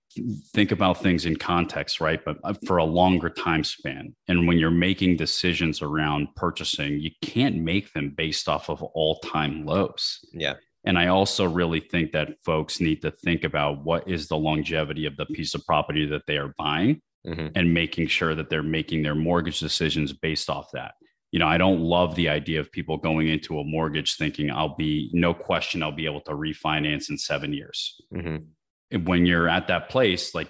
think 0.54 0.72
about 0.72 1.02
things 1.02 1.26
in 1.26 1.36
context, 1.36 2.02
right? 2.02 2.24
But 2.24 2.38
uh, 2.44 2.54
for 2.66 2.78
a 2.78 2.84
longer 2.84 3.30
time 3.30 3.64
span. 3.64 4.16
And 4.28 4.48
when 4.48 4.58
you're 4.58 4.72
making 4.72 5.18
decisions 5.18 5.82
around 5.82 6.28
purchasing, 6.36 7.00
you 7.00 7.12
can't 7.22 7.56
make 7.56 7.94
them 7.94 8.14
based 8.16 8.50
off 8.50 8.70
of 8.70 8.84
all 8.84 9.20
time 9.20 9.66
lows. 9.66 10.20
Yeah. 10.34 10.56
And 10.86 10.98
I 10.98 11.08
also 11.08 11.46
really 11.46 11.80
think 11.80 12.12
that 12.14 12.36
folks 12.44 12.80
need 12.80 13.02
to 13.02 13.12
think 13.12 13.44
about 13.44 13.84
what 13.84 14.10
is 14.10 14.28
the 14.28 14.38
longevity 14.38 15.06
of 15.06 15.18
the 15.18 15.26
piece 15.26 15.54
of 15.54 15.66
property 15.66 16.06
that 16.08 16.26
they 16.26 16.38
are 16.38 16.54
buying 16.58 17.02
mm-hmm. 17.28 17.48
and 17.56 17.74
making 17.74 18.08
sure 18.08 18.34
that 18.34 18.50
they're 18.50 18.64
making 18.64 19.04
their 19.04 19.16
mortgage 19.16 19.60
decisions 19.60 20.14
based 20.14 20.50
off 20.50 20.70
that 20.74 20.94
you 21.32 21.40
know, 21.40 21.48
I 21.48 21.58
don't 21.58 21.80
love 21.80 22.16
the 22.16 22.30
idea 22.30 22.60
of 22.60 22.72
people 22.72 22.98
going 22.98 23.28
into 23.28 23.60
a 23.60 23.64
mortgage 23.64 24.16
thinking 24.18 24.50
I'll 24.50 24.76
be 24.76 25.10
no 25.14 25.34
question 25.34 25.84
I'll 25.84 25.92
be 25.92 26.06
able 26.06 26.22
to 26.22 26.32
refinance 26.32 27.10
in 27.10 27.18
seven 27.18 27.54
years. 27.54 28.02
Mm-hmm. 28.14 29.04
When 29.04 29.26
you're 29.26 29.48
at 29.48 29.68
that 29.68 29.90
place, 29.90 30.34
like 30.34 30.50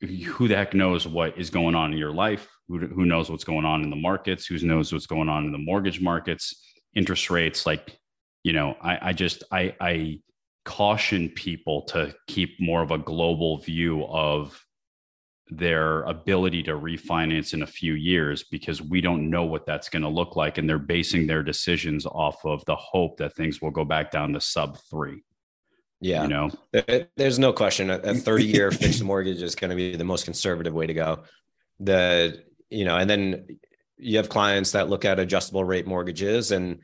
who 0.00 0.48
the 0.48 0.56
heck 0.56 0.74
knows 0.74 1.06
what 1.06 1.38
is 1.38 1.50
going 1.50 1.74
on 1.74 1.92
in 1.92 1.98
your 1.98 2.12
life? 2.12 2.48
Who, 2.68 2.78
who 2.78 3.04
knows 3.04 3.30
what's 3.30 3.44
going 3.44 3.64
on 3.64 3.82
in 3.82 3.90
the 3.90 3.96
markets? 3.96 4.46
Who 4.46 4.58
knows 4.58 4.92
what's 4.92 5.06
going 5.06 5.28
on 5.28 5.44
in 5.44 5.52
the 5.52 5.58
mortgage 5.58 6.00
markets, 6.00 6.54
interest 6.94 7.30
rates? 7.30 7.66
Like, 7.66 7.96
you 8.42 8.52
know, 8.52 8.76
I, 8.82 9.10
I 9.10 9.12
just 9.12 9.44
I 9.52 9.76
I 9.80 10.20
caution 10.64 11.28
people 11.28 11.82
to 11.82 12.14
keep 12.26 12.56
more 12.58 12.82
of 12.82 12.90
a 12.90 12.98
global 12.98 13.58
view 13.58 14.04
of 14.06 14.64
their 15.50 16.02
ability 16.02 16.62
to 16.62 16.72
refinance 16.72 17.52
in 17.52 17.62
a 17.62 17.66
few 17.66 17.94
years 17.94 18.44
because 18.44 18.80
we 18.80 19.00
don't 19.00 19.28
know 19.28 19.44
what 19.44 19.66
that's 19.66 19.90
going 19.90 20.02
to 20.02 20.08
look 20.08 20.36
like 20.36 20.56
and 20.56 20.68
they're 20.68 20.78
basing 20.78 21.26
their 21.26 21.42
decisions 21.42 22.06
off 22.06 22.44
of 22.46 22.64
the 22.64 22.76
hope 22.76 23.18
that 23.18 23.34
things 23.36 23.60
will 23.60 23.70
go 23.70 23.84
back 23.84 24.10
down 24.10 24.32
to 24.32 24.40
sub 24.40 24.78
3 24.90 25.22
yeah. 26.04 26.22
you 26.22 26.28
know 26.28 26.50
there's 27.16 27.38
no 27.38 27.52
question. 27.52 27.88
A 27.88 28.14
30 28.14 28.44
year 28.44 28.70
fixed 28.70 29.02
mortgage 29.02 29.40
is 29.40 29.54
going 29.54 29.70
to 29.70 29.76
be 29.76 29.96
the 29.96 30.04
most 30.04 30.24
conservative 30.24 30.74
way 30.74 30.86
to 30.86 30.94
go. 30.94 31.22
The 31.80 32.44
you 32.68 32.84
know 32.84 32.96
and 32.96 33.08
then 33.08 33.46
you 33.96 34.18
have 34.18 34.28
clients 34.28 34.72
that 34.72 34.90
look 34.90 35.04
at 35.04 35.18
adjustable 35.18 35.64
rate 35.64 35.86
mortgages 35.86 36.50
and 36.50 36.80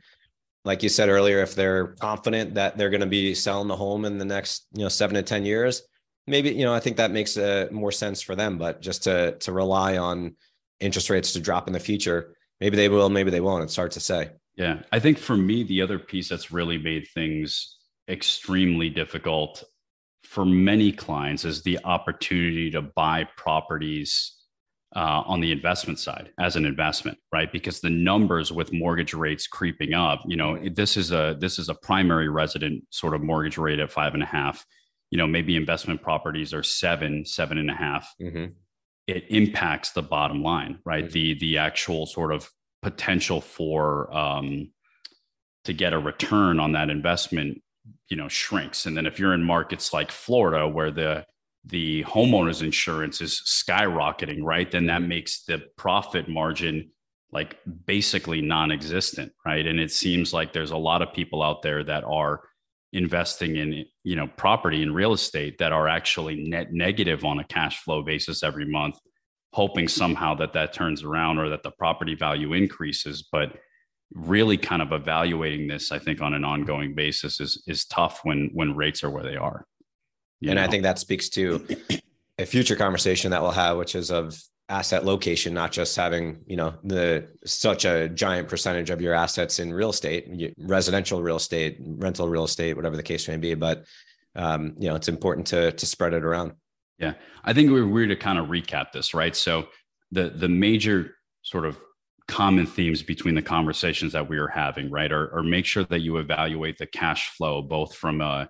like 0.65 0.81
you 0.81 0.89
said 0.89 1.09
earlier 1.09 1.41
if 1.41 1.53
they're 1.53 1.87
confident 1.95 2.55
that 2.55 2.77
they're 2.77 2.89
going 2.89 3.01
to 3.01 3.07
be 3.07 3.35
selling 3.35 3.67
the 3.67 3.75
home 3.75 4.05
in 4.05 4.17
the 4.17 4.25
next 4.25 4.67
you 4.73 4.81
know 4.81 4.89
7 4.89 5.15
to 5.15 5.21
10 5.21 5.45
years 5.45 5.83
maybe 6.27 6.51
you 6.51 6.63
know 6.63 6.73
I 6.73 6.79
think 6.79 6.97
that 6.97 7.11
makes 7.11 7.37
uh, 7.37 7.67
more 7.71 7.91
sense 7.91 8.21
for 8.21 8.35
them. 8.35 8.57
But 8.57 8.81
just 8.81 9.03
to 9.03 9.37
to 9.39 9.51
rely 9.51 9.97
on 9.97 10.35
interest 10.79 11.09
rates 11.09 11.33
to 11.33 11.39
drop 11.39 11.67
in 11.67 11.73
the 11.73 11.79
future, 11.79 12.35
maybe 12.59 12.77
they 12.77 12.89
will, 12.89 13.09
maybe 13.09 13.31
they 13.31 13.41
won't. 13.41 13.63
It's 13.63 13.75
hard 13.75 13.91
to 13.91 13.99
say. 13.99 14.31
Yeah, 14.55 14.81
I 14.91 14.99
think 14.99 15.17
for 15.17 15.37
me, 15.37 15.63
the 15.63 15.81
other 15.81 15.99
piece 15.99 16.29
that's 16.29 16.51
really 16.51 16.77
made 16.77 17.07
things 17.13 17.77
extremely 18.09 18.89
difficult 18.89 19.63
for 20.23 20.45
many 20.45 20.91
clients 20.91 21.45
is 21.45 21.63
the 21.63 21.79
opportunity 21.83 22.71
to 22.71 22.81
buy 22.81 23.27
properties 23.37 24.33
uh, 24.95 25.23
on 25.25 25.39
the 25.39 25.51
investment 25.51 25.99
side 25.99 26.31
as 26.39 26.55
an 26.55 26.65
investment, 26.65 27.17
right? 27.31 27.51
Because 27.51 27.79
the 27.79 27.89
numbers 27.89 28.51
with 28.51 28.73
mortgage 28.73 29.13
rates 29.13 29.47
creeping 29.47 29.93
up, 29.93 30.21
you 30.27 30.35
know, 30.35 30.59
this 30.69 30.97
is 30.97 31.11
a 31.11 31.37
this 31.39 31.59
is 31.59 31.69
a 31.69 31.75
primary 31.75 32.29
resident 32.29 32.83
sort 32.89 33.13
of 33.13 33.21
mortgage 33.21 33.57
rate 33.57 33.79
at 33.79 33.91
five 33.91 34.13
and 34.13 34.23
a 34.23 34.25
half 34.25 34.65
you 35.11 35.17
know 35.17 35.27
maybe 35.27 35.55
investment 35.55 36.01
properties 36.01 36.53
are 36.53 36.63
seven 36.63 37.25
seven 37.25 37.57
and 37.57 37.69
a 37.69 37.75
half, 37.75 38.11
mm-hmm. 38.19 38.45
it 39.07 39.25
impacts 39.29 39.91
the 39.91 40.01
bottom 40.01 40.41
line 40.41 40.79
right 40.85 41.05
mm-hmm. 41.05 41.13
the 41.13 41.33
the 41.39 41.57
actual 41.57 42.05
sort 42.05 42.33
of 42.33 42.49
potential 42.81 43.41
for 43.41 44.11
um, 44.15 44.71
to 45.65 45.73
get 45.73 45.93
a 45.93 45.99
return 45.99 46.59
on 46.59 46.71
that 46.71 46.89
investment 46.89 47.61
you 48.09 48.17
know 48.17 48.27
shrinks 48.27 48.85
and 48.85 48.95
then 48.95 49.05
if 49.05 49.19
you're 49.19 49.33
in 49.33 49.43
markets 49.43 49.93
like 49.93 50.11
florida 50.11 50.67
where 50.67 50.91
the 50.91 51.25
the 51.65 52.03
homeowners 52.03 52.63
insurance 52.63 53.21
is 53.21 53.41
skyrocketing 53.45 54.43
right 54.43 54.71
then 54.71 54.87
that 54.87 54.99
mm-hmm. 54.99 55.09
makes 55.09 55.43
the 55.43 55.61
profit 55.77 56.27
margin 56.27 56.89
like 57.31 57.57
basically 57.85 58.41
non-existent 58.41 59.31
right 59.45 59.65
and 59.65 59.79
it 59.79 59.91
seems 59.91 60.33
like 60.33 60.53
there's 60.53 60.71
a 60.71 60.77
lot 60.77 61.01
of 61.01 61.13
people 61.13 61.41
out 61.41 61.61
there 61.61 61.83
that 61.83 62.03
are 62.03 62.41
investing 62.93 63.55
in 63.55 63.85
you 64.03 64.15
know 64.15 64.27
property 64.35 64.83
and 64.83 64.93
real 64.93 65.13
estate 65.13 65.57
that 65.57 65.71
are 65.71 65.87
actually 65.87 66.35
net 66.35 66.73
negative 66.73 67.23
on 67.23 67.39
a 67.39 67.43
cash 67.45 67.81
flow 67.83 68.01
basis 68.01 68.43
every 68.43 68.65
month 68.65 68.95
hoping 69.53 69.87
somehow 69.87 70.33
that 70.33 70.53
that 70.53 70.73
turns 70.73 71.03
around 71.03 71.37
or 71.37 71.49
that 71.49 71.63
the 71.63 71.71
property 71.71 72.15
value 72.15 72.53
increases 72.53 73.27
but 73.31 73.57
really 74.13 74.57
kind 74.57 74.81
of 74.81 74.91
evaluating 74.91 75.67
this 75.67 75.91
i 75.91 75.99
think 75.99 76.21
on 76.21 76.33
an 76.33 76.43
ongoing 76.43 76.93
basis 76.93 77.39
is 77.39 77.63
is 77.65 77.85
tough 77.85 78.19
when 78.23 78.49
when 78.53 78.75
rates 78.75 79.03
are 79.03 79.09
where 79.09 79.23
they 79.23 79.37
are 79.37 79.65
and 80.41 80.55
know? 80.55 80.63
i 80.63 80.67
think 80.67 80.83
that 80.83 80.99
speaks 80.99 81.29
to 81.29 81.65
a 82.37 82.45
future 82.45 82.75
conversation 82.75 83.31
that 83.31 83.41
we'll 83.41 83.51
have 83.51 83.77
which 83.77 83.95
is 83.95 84.11
of 84.11 84.37
asset 84.71 85.03
location 85.05 85.53
not 85.53 85.71
just 85.71 85.95
having 85.95 86.41
you 86.47 86.55
know 86.55 86.73
the 86.83 87.27
such 87.45 87.83
a 87.83 88.07
giant 88.09 88.47
percentage 88.47 88.89
of 88.89 89.01
your 89.01 89.13
assets 89.13 89.59
in 89.59 89.73
real 89.73 89.89
estate 89.89 90.55
residential 90.57 91.21
real 91.21 91.35
estate 91.35 91.77
rental 91.81 92.29
real 92.29 92.45
estate 92.45 92.75
whatever 92.75 92.95
the 92.95 93.03
case 93.03 93.27
may 93.27 93.37
be 93.37 93.53
but 93.53 93.85
um, 94.35 94.73
you 94.77 94.87
know 94.87 94.95
it's 94.95 95.07
important 95.07 95.47
to 95.47 95.71
to 95.71 95.85
spread 95.85 96.13
it 96.13 96.23
around. 96.23 96.53
Yeah. 96.97 97.13
I 97.43 97.53
think 97.53 97.71
we're, 97.71 97.87
we're 97.87 98.07
to 98.07 98.15
kind 98.15 98.37
of 98.39 98.47
recap 98.47 98.91
this 98.91 99.13
right? 99.13 99.35
So 99.35 99.67
the 100.11 100.29
the 100.29 100.49
major 100.49 101.15
sort 101.43 101.65
of 101.65 101.79
common 102.27 102.65
themes 102.65 103.03
between 103.03 103.35
the 103.35 103.41
conversations 103.41 104.13
that 104.13 104.29
we 104.29 104.37
are 104.37 104.47
having 104.47 104.89
right 104.89 105.11
or, 105.11 105.27
or 105.29 105.43
make 105.43 105.65
sure 105.65 105.83
that 105.85 105.99
you 105.99 106.17
evaluate 106.17 106.77
the 106.77 106.85
cash 106.85 107.29
flow 107.31 107.61
both 107.61 107.95
from 107.95 108.21
a 108.21 108.47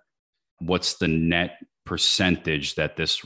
what's 0.60 0.98
the 0.98 1.08
net 1.08 1.58
percentage 1.86 2.76
that 2.76 2.96
this 2.96 3.26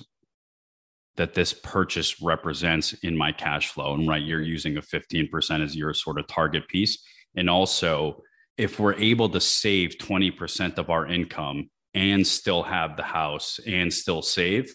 that 1.18 1.34
this 1.34 1.54
purchase 1.54 2.22
represents 2.22 2.94
in 2.94 3.16
my 3.16 3.32
cash 3.32 3.70
flow. 3.70 3.94
And 3.94 4.08
right, 4.08 4.22
you're 4.22 4.42
using 4.42 4.78
a 4.78 4.82
15% 4.82 5.64
as 5.64 5.76
your 5.76 5.94
sort 5.94 6.20
of 6.20 6.28
target 6.28 6.68
piece. 6.68 7.04
And 7.36 7.50
also, 7.50 8.22
if 8.58 8.80
we're 8.80 8.96
able 8.96 9.30
to 9.30 9.40
save 9.40 9.98
20% 9.98 10.78
of 10.78 10.90
our 10.90 11.08
income 11.08 11.70
and 11.94 12.26
still 12.26 12.64
have 12.64 12.98
the 12.98 13.04
house 13.04 13.60
and 13.66 13.94
still 13.94 14.22
save 14.22 14.74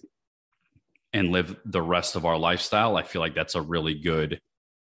and 1.12 1.30
live 1.30 1.56
the 1.64 1.82
rest 1.82 2.16
of 2.16 2.24
our 2.24 2.38
lifestyle, 2.38 2.96
I 2.96 3.02
feel 3.02 3.20
like 3.20 3.34
that's 3.34 3.54
a 3.54 3.62
really 3.62 3.94
good, 3.94 4.40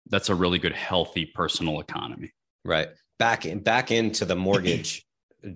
that's 0.08 0.28
a 0.28 0.34
really 0.34 0.58
good, 0.58 0.74
healthy 0.74 1.26
personal 1.26 1.80
economy. 1.80 2.32
Right. 2.64 2.88
Back 3.18 3.44
in, 3.44 3.60
back 3.60 3.90
into 3.90 4.24
the 4.24 4.36
mortgage 4.36 5.04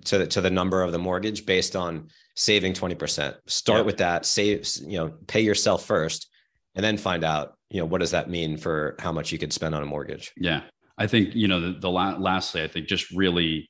to 0.05 0.19
the, 0.19 0.27
to 0.27 0.41
the 0.41 0.49
number 0.49 0.83
of 0.83 0.91
the 0.91 0.99
mortgage 0.99 1.45
based 1.45 1.75
on 1.75 2.09
saving 2.37 2.71
20%. 2.71 3.35
Start 3.47 3.85
with 3.85 3.97
that, 3.97 4.25
save, 4.25 4.69
you 4.85 4.97
know, 4.97 5.11
pay 5.25 5.41
yourself 5.41 5.83
first 5.85 6.29
and 6.75 6.85
then 6.85 6.95
find 6.95 7.23
out, 7.23 7.55
you 7.71 7.79
know, 7.79 7.85
what 7.85 7.99
does 7.99 8.11
that 8.11 8.29
mean 8.29 8.57
for 8.57 8.95
how 8.99 9.11
much 9.11 9.31
you 9.31 9.39
could 9.39 9.51
spend 9.51 9.73
on 9.73 9.81
a 9.81 9.87
mortgage? 9.87 10.31
Yeah. 10.37 10.61
I 10.99 11.07
think, 11.07 11.35
you 11.35 11.47
know, 11.47 11.59
the, 11.59 11.79
the 11.79 11.89
la- 11.89 12.15
lastly, 12.17 12.61
I 12.61 12.67
think 12.67 12.87
just 12.87 13.09
really, 13.11 13.69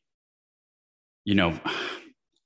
you 1.24 1.34
know, 1.34 1.60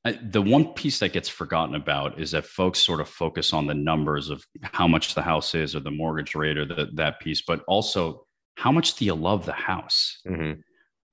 I, 0.04 0.14
the 0.14 0.42
one 0.42 0.74
piece 0.74 0.98
that 1.00 1.14
gets 1.14 1.30
forgotten 1.30 1.76
about 1.76 2.20
is 2.20 2.32
that 2.32 2.46
folks 2.46 2.80
sort 2.80 3.02
of 3.02 3.08
focus 3.08 3.54
on 3.54 3.68
the 3.68 3.76
numbers 3.76 4.32
of 4.32 4.44
how 4.64 4.88
much 4.88 5.14
the 5.14 5.22
house 5.22 5.54
is 5.54 5.76
or 5.76 5.80
the 5.80 5.92
mortgage 5.92 6.34
rate 6.34 6.58
or 6.58 6.66
the, 6.66 6.88
that 6.96 7.20
piece, 7.20 7.44
but 7.44 7.64
also 7.68 8.26
how 8.58 8.72
much 8.72 8.96
do 8.96 9.06
you 9.06 9.14
love 9.14 9.46
the 9.46 9.52
house? 9.52 10.20
Mm-hmm 10.28 10.62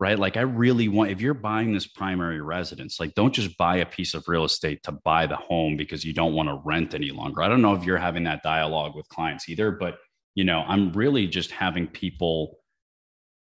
right? 0.00 0.18
Like 0.18 0.36
I 0.36 0.42
really 0.42 0.88
want, 0.88 1.10
if 1.10 1.20
you're 1.20 1.34
buying 1.34 1.72
this 1.72 1.86
primary 1.86 2.40
residence, 2.40 3.00
like 3.00 3.14
don't 3.14 3.34
just 3.34 3.56
buy 3.58 3.76
a 3.76 3.86
piece 3.86 4.14
of 4.14 4.28
real 4.28 4.44
estate 4.44 4.82
to 4.84 4.92
buy 4.92 5.26
the 5.26 5.36
home 5.36 5.76
because 5.76 6.04
you 6.04 6.12
don't 6.12 6.34
want 6.34 6.48
to 6.48 6.60
rent 6.64 6.94
any 6.94 7.10
longer. 7.10 7.42
I 7.42 7.48
don't 7.48 7.62
know 7.62 7.74
if 7.74 7.84
you're 7.84 7.98
having 7.98 8.24
that 8.24 8.42
dialogue 8.42 8.94
with 8.94 9.08
clients 9.08 9.48
either, 9.48 9.72
but 9.72 9.98
you 10.34 10.44
know, 10.44 10.64
I'm 10.68 10.92
really 10.92 11.26
just 11.26 11.50
having 11.50 11.88
people 11.88 12.58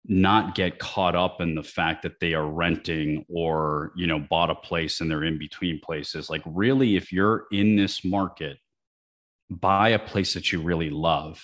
not 0.06 0.56
get 0.56 0.80
caught 0.80 1.16
up 1.16 1.42
in 1.42 1.54
the 1.54 1.64
fact 1.64 2.04
that 2.04 2.22
they 2.22 2.34
are 2.34 2.48
renting 2.48 3.26
or, 3.28 3.92
you 3.98 4.08
know, 4.08 4.20
bought 4.20 4.50
a 4.50 4.56
place 4.56 5.02
and 5.02 5.12
they're 5.12 5.26
in 5.26 5.38
between 5.38 5.82
places. 5.82 6.30
Like 6.30 6.44
really, 6.46 6.96
if 6.96 7.12
you're 7.12 7.44
in 7.52 7.76
this 7.76 8.06
market, 8.06 8.58
buy 9.50 9.90
a 9.90 10.00
place 10.00 10.34
that 10.34 10.52
you 10.54 10.62
really 10.62 10.90
love 10.90 11.44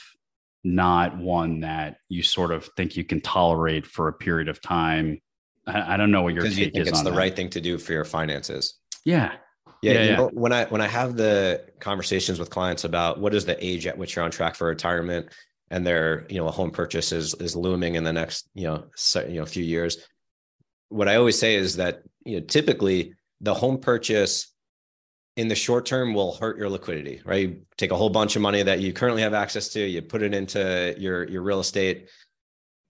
not 0.64 1.18
one 1.18 1.62
that 1.62 1.98
you 2.10 2.24
sort 2.24 2.52
of 2.52 2.70
think 2.78 2.96
you 2.96 3.04
can 3.04 3.22
tolerate 3.22 3.86
for 3.86 4.08
a 4.08 4.14
period 4.14 4.48
of 4.48 4.62
time. 4.62 5.22
I, 5.68 5.94
I 5.94 5.98
don't 5.98 6.12
know 6.12 6.22
what 6.22 6.34
your 6.34 6.44
take 6.44 6.58
you 6.58 6.66
think 6.72 6.88
it's 6.88 7.02
the 7.02 7.12
that. 7.12 7.18
right 7.18 7.36
thing 7.36 7.50
to 7.52 7.62
do 7.62 7.78
for 7.78 7.94
your 7.94 8.06
finances. 8.06 8.76
Yeah. 9.06 9.34
Yeah, 9.82 9.94
yeah, 9.94 10.04
yeah. 10.04 10.16
Know, 10.16 10.30
when 10.34 10.54
I 10.54 10.64
when 10.66 10.80
I 10.80 10.88
have 10.88 11.18
the 11.18 11.66
conversations 11.82 12.40
with 12.40 12.50
clients 12.50 12.86
about 12.86 13.20
what 13.20 13.34
is 13.34 13.44
the 13.44 13.62
age 13.64 13.86
at 13.86 13.98
which 13.98 14.16
you're 14.16 14.24
on 14.24 14.32
track 14.32 14.56
for 14.56 14.68
retirement, 14.68 15.28
and 15.72 15.86
their 15.86 16.26
you 16.30 16.38
know 16.38 16.48
a 16.48 16.52
home 16.52 16.72
purchase 16.72 17.12
is 17.12 17.34
is 17.36 17.54
looming 17.54 17.96
in 17.96 18.06
the 18.06 18.14
next 18.14 18.48
you 18.54 18.66
know 18.66 18.86
so, 18.96 19.26
you 19.26 19.42
know 19.42 19.46
few 19.46 19.64
years, 19.64 19.98
what 20.88 21.10
I 21.10 21.18
always 21.18 21.38
say 21.38 21.56
is 21.56 21.76
that 21.76 22.04
you 22.24 22.40
know 22.40 22.46
typically 22.46 23.14
the 23.42 23.54
home 23.54 23.78
purchase 23.78 24.53
in 25.36 25.48
the 25.48 25.56
short 25.56 25.86
term 25.86 26.14
will 26.14 26.36
hurt 26.36 26.58
your 26.58 26.70
liquidity, 26.70 27.22
right? 27.26 27.50
You 27.50 27.62
take 27.78 27.92
a 27.92 27.96
whole 27.96 28.10
bunch 28.10 28.36
of 28.36 28.42
money 28.42 28.62
that 28.64 28.82
you 28.82 28.94
currently 28.94 29.22
have 29.24 29.34
access 29.34 29.70
to, 29.70 29.80
you 29.80 30.02
put 30.02 30.22
it 30.22 30.34
into 30.34 30.96
your 30.98 31.28
your 31.28 31.42
real 31.42 31.60
estate, 31.60 32.10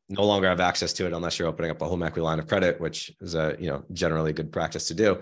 no 0.10 0.26
longer 0.26 0.48
have 0.50 0.60
access 0.60 0.92
to 0.94 1.06
it 1.06 1.14
unless 1.14 1.40
you're 1.40 1.48
opening 1.48 1.72
up 1.72 1.82
a 1.82 1.88
home 1.88 2.04
equity 2.04 2.22
line 2.22 2.40
of 2.40 2.48
credit, 2.48 2.80
which 2.82 3.12
is 3.22 3.36
a 3.36 3.56
you 3.60 3.70
know 3.70 3.84
generally 3.94 4.34
good 4.34 4.52
practice 4.52 4.88
to 4.88 4.94
do, 4.94 5.22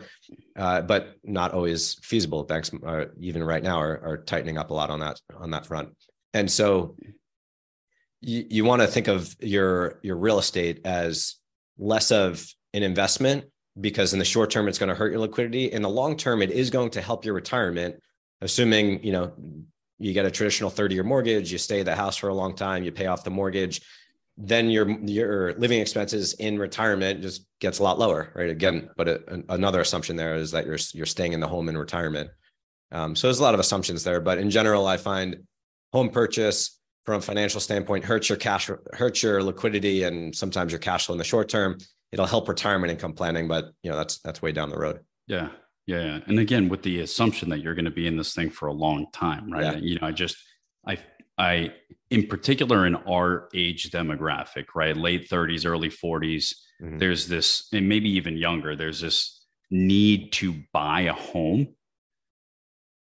uh, 0.56 0.82
but 0.82 1.16
not 1.24 1.54
always 1.54 1.96
feasible. 2.02 2.44
Banks 2.44 2.72
are, 2.84 3.12
even 3.20 3.44
right 3.44 3.64
now 3.64 3.80
are, 3.80 4.02
are 4.04 4.18
tightening 4.24 4.58
up 4.58 4.72
a 4.72 4.74
lot 4.74 4.90
on 4.90 5.00
that 5.02 5.20
on 5.38 5.52
that 5.52 5.68
front, 5.68 5.90
and 6.34 6.50
so 6.50 6.96
you, 8.22 8.46
you 8.50 8.66
want 8.66 8.82
to 8.82 8.88
think 8.88 9.08
of 9.08 9.36
your 9.40 10.00
your 10.02 10.18
real 10.18 10.40
estate 10.40 10.82
as 10.86 11.36
less 11.78 12.12
of 12.12 12.46
an 12.74 12.82
investment 12.84 13.46
because 13.80 14.14
in 14.14 14.20
the 14.20 14.26
short 14.26 14.50
term 14.50 14.68
it's 14.68 14.78
going 14.78 14.90
to 14.90 14.96
hurt 14.96 15.12
your 15.12 15.22
liquidity. 15.22 15.72
In 15.72 15.82
the 15.82 15.90
long 15.90 16.18
term 16.18 16.42
it 16.42 16.52
is 16.52 16.70
going 16.70 16.90
to 16.92 17.02
help 17.02 17.24
your 17.24 17.34
retirement 17.34 17.96
assuming 18.42 19.04
you 19.04 19.12
know 19.12 19.32
you 19.98 20.14
get 20.14 20.26
a 20.26 20.32
traditional 20.32 20.70
30 20.70 20.96
year 20.96 21.04
mortgage 21.04 21.52
you 21.52 21.58
stay 21.58 21.84
the 21.84 21.96
house 21.96 22.18
for 22.18 22.28
a 22.28 22.34
long 22.34 22.56
time 22.56 22.84
you 22.84 22.92
pay 22.92 23.06
off 23.06 23.24
the 23.24 23.30
mortgage 23.30 23.82
then 24.38 24.70
your 24.70 24.90
your 25.02 25.54
living 25.54 25.80
expenses 25.80 26.34
in 26.34 26.58
retirement 26.58 27.22
just 27.22 27.46
gets 27.60 27.80
a 27.80 27.84
lot 27.84 28.00
lower 28.00 28.32
right? 28.36 28.50
Again 28.50 28.90
but 28.98 29.08
a, 29.08 29.44
another 29.50 29.80
assumption 29.80 30.16
there 30.16 30.36
is 30.36 30.52
that 30.52 30.66
you're 30.66 30.80
you're 30.94 31.06
staying 31.06 31.34
in 31.34 31.40
the 31.40 31.48
home 31.48 31.70
in 31.70 31.78
retirement. 31.78 32.30
Um, 32.92 33.16
so 33.16 33.28
there's 33.28 33.40
a 33.40 33.44
lot 33.44 33.54
of 33.54 33.60
assumptions 33.60 34.04
there 34.04 34.20
but 34.20 34.38
in 34.38 34.50
general 34.50 34.86
i 34.86 34.98
find 34.98 35.44
home 35.94 36.10
purchase 36.10 36.80
from 37.06 37.16
a 37.16 37.22
financial 37.22 37.62
standpoint 37.62 38.04
hurts 38.04 38.28
your 38.30 38.38
cash 38.38 38.70
hurts 38.94 39.24
your 39.24 39.42
liquidity 39.44 40.04
and 40.04 40.36
sometimes 40.36 40.72
your 40.72 40.80
cash 40.80 41.06
flow 41.06 41.14
in 41.14 41.20
the 41.20 41.24
short 41.24 41.48
term 41.48 41.78
it'll 42.12 42.26
help 42.26 42.48
retirement 42.48 42.92
income 42.92 43.14
planning, 43.14 43.48
but 43.48 43.72
you 43.84 43.92
know 43.92 43.98
that's 43.98 44.20
that's 44.20 44.42
way 44.42 44.52
down 44.52 44.70
the 44.70 44.78
road. 44.78 45.00
Yeah, 45.28 45.50
yeah, 45.86 46.20
and 46.26 46.40
again 46.40 46.70
with 46.70 46.84
the 46.84 47.00
assumption 47.02 47.50
that 47.50 47.60
you're 47.60 47.76
going 47.76 47.86
to 47.86 47.92
be 47.92 48.08
in 48.08 48.18
this 48.18 48.34
thing 48.34 48.50
for 48.50 48.68
a 48.68 48.74
long 48.74 49.08
time, 49.14 49.52
right? 49.52 49.64
Yeah. 49.64 49.76
You 49.78 50.00
know, 50.00 50.08
I 50.08 50.12
just 50.12 50.38
I 50.86 50.98
I 51.38 51.74
in 52.12 52.28
particular 52.28 52.86
in 52.86 52.96
our 52.96 53.48
age 53.56 53.90
demographic, 53.90 54.66
right, 54.76 54.96
late 54.96 55.30
30s, 55.30 55.66
early 55.66 55.90
40s, 55.90 56.54
mm-hmm. 56.82 56.98
there's 56.98 57.28
this, 57.28 57.68
and 57.72 57.88
maybe 57.88 58.10
even 58.10 58.38
younger, 58.38 58.76
there's 58.76 59.00
this 59.00 59.46
need 59.72 60.34
to 60.34 60.62
buy 60.74 61.02
a 61.02 61.14
home. 61.14 61.70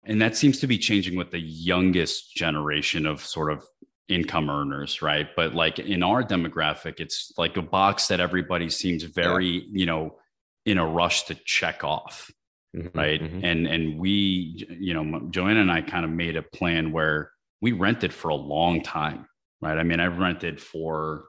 And 0.03 0.21
that 0.21 0.35
seems 0.35 0.59
to 0.59 0.67
be 0.67 0.77
changing 0.77 1.15
with 1.15 1.31
the 1.31 1.39
youngest 1.39 2.35
generation 2.35 3.05
of 3.05 3.25
sort 3.25 3.53
of 3.53 3.63
income 4.09 4.49
earners, 4.49 5.01
right? 5.01 5.27
But 5.35 5.53
like 5.53 5.79
in 5.79 6.03
our 6.03 6.23
demographic, 6.23 6.99
it's 6.99 7.31
like 7.37 7.55
a 7.57 7.61
box 7.61 8.07
that 8.07 8.19
everybody 8.19 8.69
seems 8.69 9.03
very, 9.03 9.47
yeah. 9.47 9.61
you 9.71 9.85
know, 9.85 10.17
in 10.65 10.77
a 10.77 10.85
rush 10.85 11.23
to 11.23 11.35
check 11.35 11.83
off. 11.83 12.31
Mm-hmm, 12.75 12.97
right. 12.97 13.21
Mm-hmm. 13.21 13.45
And 13.45 13.67
and 13.67 13.99
we, 13.99 14.67
you 14.79 14.93
know, 14.93 15.27
Joanna 15.29 15.61
and 15.61 15.71
I 15.71 15.81
kind 15.81 16.05
of 16.05 16.11
made 16.11 16.35
a 16.35 16.43
plan 16.43 16.91
where 16.91 17.31
we 17.61 17.71
rented 17.71 18.13
for 18.13 18.29
a 18.29 18.35
long 18.35 18.81
time. 18.81 19.27
Right. 19.61 19.77
I 19.77 19.83
mean, 19.83 19.99
I 19.99 20.07
rented 20.07 20.61
for 20.61 21.25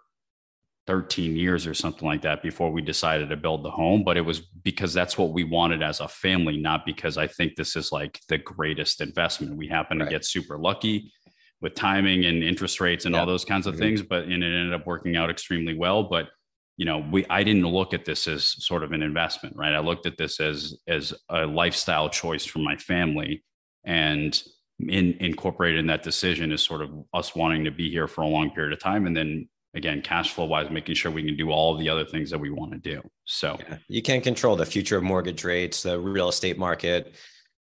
13 0.86 1.36
years 1.36 1.66
or 1.66 1.74
something 1.74 2.06
like 2.06 2.22
that 2.22 2.42
before 2.42 2.70
we 2.70 2.82
decided 2.82 3.28
to 3.28 3.36
build 3.36 3.64
the 3.64 3.70
home. 3.70 4.04
But 4.04 4.16
it 4.16 4.22
was 4.22 4.40
because 4.40 4.92
that's 4.92 5.18
what 5.18 5.32
we 5.32 5.44
wanted 5.44 5.82
as 5.82 6.00
a 6.00 6.08
family, 6.08 6.56
not 6.56 6.86
because 6.86 7.16
I 7.16 7.26
think 7.26 7.56
this 7.56 7.76
is 7.76 7.90
like 7.92 8.20
the 8.28 8.38
greatest 8.38 9.00
investment. 9.00 9.56
We 9.56 9.68
happen 9.68 9.98
right. 9.98 10.04
to 10.06 10.10
get 10.10 10.24
super 10.24 10.58
lucky 10.58 11.12
with 11.60 11.74
timing 11.74 12.24
and 12.24 12.42
interest 12.42 12.80
rates 12.80 13.04
and 13.04 13.14
yeah. 13.14 13.20
all 13.20 13.26
those 13.26 13.44
kinds 13.44 13.66
of 13.66 13.74
mm-hmm. 13.74 13.82
things 13.82 14.02
but 14.02 14.24
and 14.24 14.42
it 14.42 14.46
ended 14.46 14.72
up 14.72 14.86
working 14.86 15.16
out 15.16 15.30
extremely 15.30 15.74
well 15.74 16.04
but 16.04 16.28
you 16.76 16.86
know 16.86 17.04
we 17.12 17.26
i 17.28 17.42
didn't 17.42 17.66
look 17.66 17.92
at 17.92 18.04
this 18.04 18.26
as 18.26 18.44
sort 18.64 18.82
of 18.82 18.92
an 18.92 19.02
investment 19.02 19.54
right 19.56 19.74
i 19.74 19.78
looked 19.78 20.06
at 20.06 20.16
this 20.16 20.40
as 20.40 20.74
as 20.88 21.12
a 21.28 21.46
lifestyle 21.46 22.08
choice 22.08 22.44
for 22.44 22.58
my 22.60 22.76
family 22.76 23.44
and 23.84 24.42
in 24.88 25.14
incorporated 25.20 25.78
in 25.78 25.86
that 25.86 26.02
decision 26.02 26.52
is 26.52 26.62
sort 26.62 26.82
of 26.82 26.90
us 27.12 27.34
wanting 27.34 27.64
to 27.64 27.70
be 27.70 27.90
here 27.90 28.08
for 28.08 28.22
a 28.22 28.26
long 28.26 28.50
period 28.50 28.72
of 28.72 28.78
time 28.78 29.06
and 29.06 29.16
then 29.16 29.46
again 29.74 30.00
cash 30.00 30.32
flow 30.32 30.46
wise 30.46 30.70
making 30.70 30.94
sure 30.94 31.12
we 31.12 31.22
can 31.22 31.36
do 31.36 31.50
all 31.50 31.76
the 31.76 31.88
other 31.88 32.04
things 32.04 32.30
that 32.30 32.38
we 32.38 32.50
want 32.50 32.72
to 32.72 32.78
do 32.78 33.02
so 33.24 33.58
yeah. 33.68 33.76
you 33.88 34.00
can't 34.00 34.24
control 34.24 34.56
the 34.56 34.64
future 34.64 34.96
of 34.96 35.02
mortgage 35.02 35.44
rates 35.44 35.82
the 35.82 35.98
real 36.00 36.30
estate 36.30 36.58
market 36.58 37.14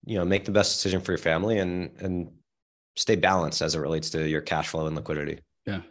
you 0.06 0.18
know 0.18 0.24
make 0.24 0.46
the 0.46 0.52
best 0.52 0.74
decision 0.74 1.02
for 1.02 1.12
your 1.12 1.20
family 1.20 1.60
and 1.60 1.92
and 2.00 2.32
stay 3.02 3.16
balanced 3.16 3.62
as 3.62 3.76
it 3.76 3.80
relates 3.80 4.10
to 4.12 4.28
your 4.28 4.42
cash 4.42 4.70
flow 4.70 4.88
and 4.88 4.96
liquidity. 4.96 5.40
Yeah. 5.66 5.82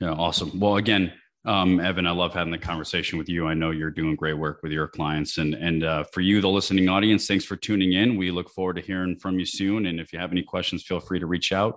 Yeah. 0.00 0.12
Awesome. 0.12 0.58
Well, 0.60 0.76
again, 0.76 1.12
Um, 1.44 1.80
Evan, 1.80 2.06
I 2.06 2.10
love 2.10 2.34
having 2.34 2.50
the 2.52 2.58
conversation 2.58 3.16
with 3.16 3.28
you. 3.28 3.46
I 3.46 3.54
know 3.54 3.70
you're 3.70 3.98
doing 4.00 4.16
great 4.16 4.36
work 4.36 4.58
with 4.62 4.72
your 4.72 4.88
clients, 4.88 5.38
and 5.38 5.54
and 5.54 5.82
uh, 5.82 6.04
for 6.12 6.20
you, 6.20 6.40
the 6.42 6.48
listening 6.48 6.88
audience, 6.90 7.26
thanks 7.26 7.44
for 7.44 7.56
tuning 7.56 7.92
in. 7.92 8.18
We 8.18 8.30
look 8.30 8.50
forward 8.50 8.76
to 8.76 8.82
hearing 8.82 9.16
from 9.22 9.38
you 9.38 9.46
soon. 9.46 9.86
And 9.86 10.00
if 10.00 10.12
you 10.12 10.18
have 10.18 10.32
any 10.32 10.42
questions, 10.42 10.82
feel 10.82 11.00
free 11.00 11.20
to 11.20 11.26
reach 11.26 11.52
out. 11.52 11.74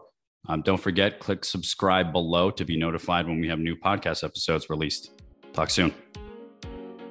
Um, 0.50 0.62
don't 0.63 0.82
forget, 0.82 1.20
click 1.20 1.46
subscribe 1.46 2.12
below 2.12 2.52
to 2.52 2.65
be 2.65 2.76
notified 2.76 3.28
when 3.28 3.39
we 3.39 3.48
have 3.50 3.60
new 3.60 3.76
podcast 3.76 4.24
episodes 4.24 4.70
released. 4.70 5.12
Talk 5.54 5.70
soon. 5.70 5.94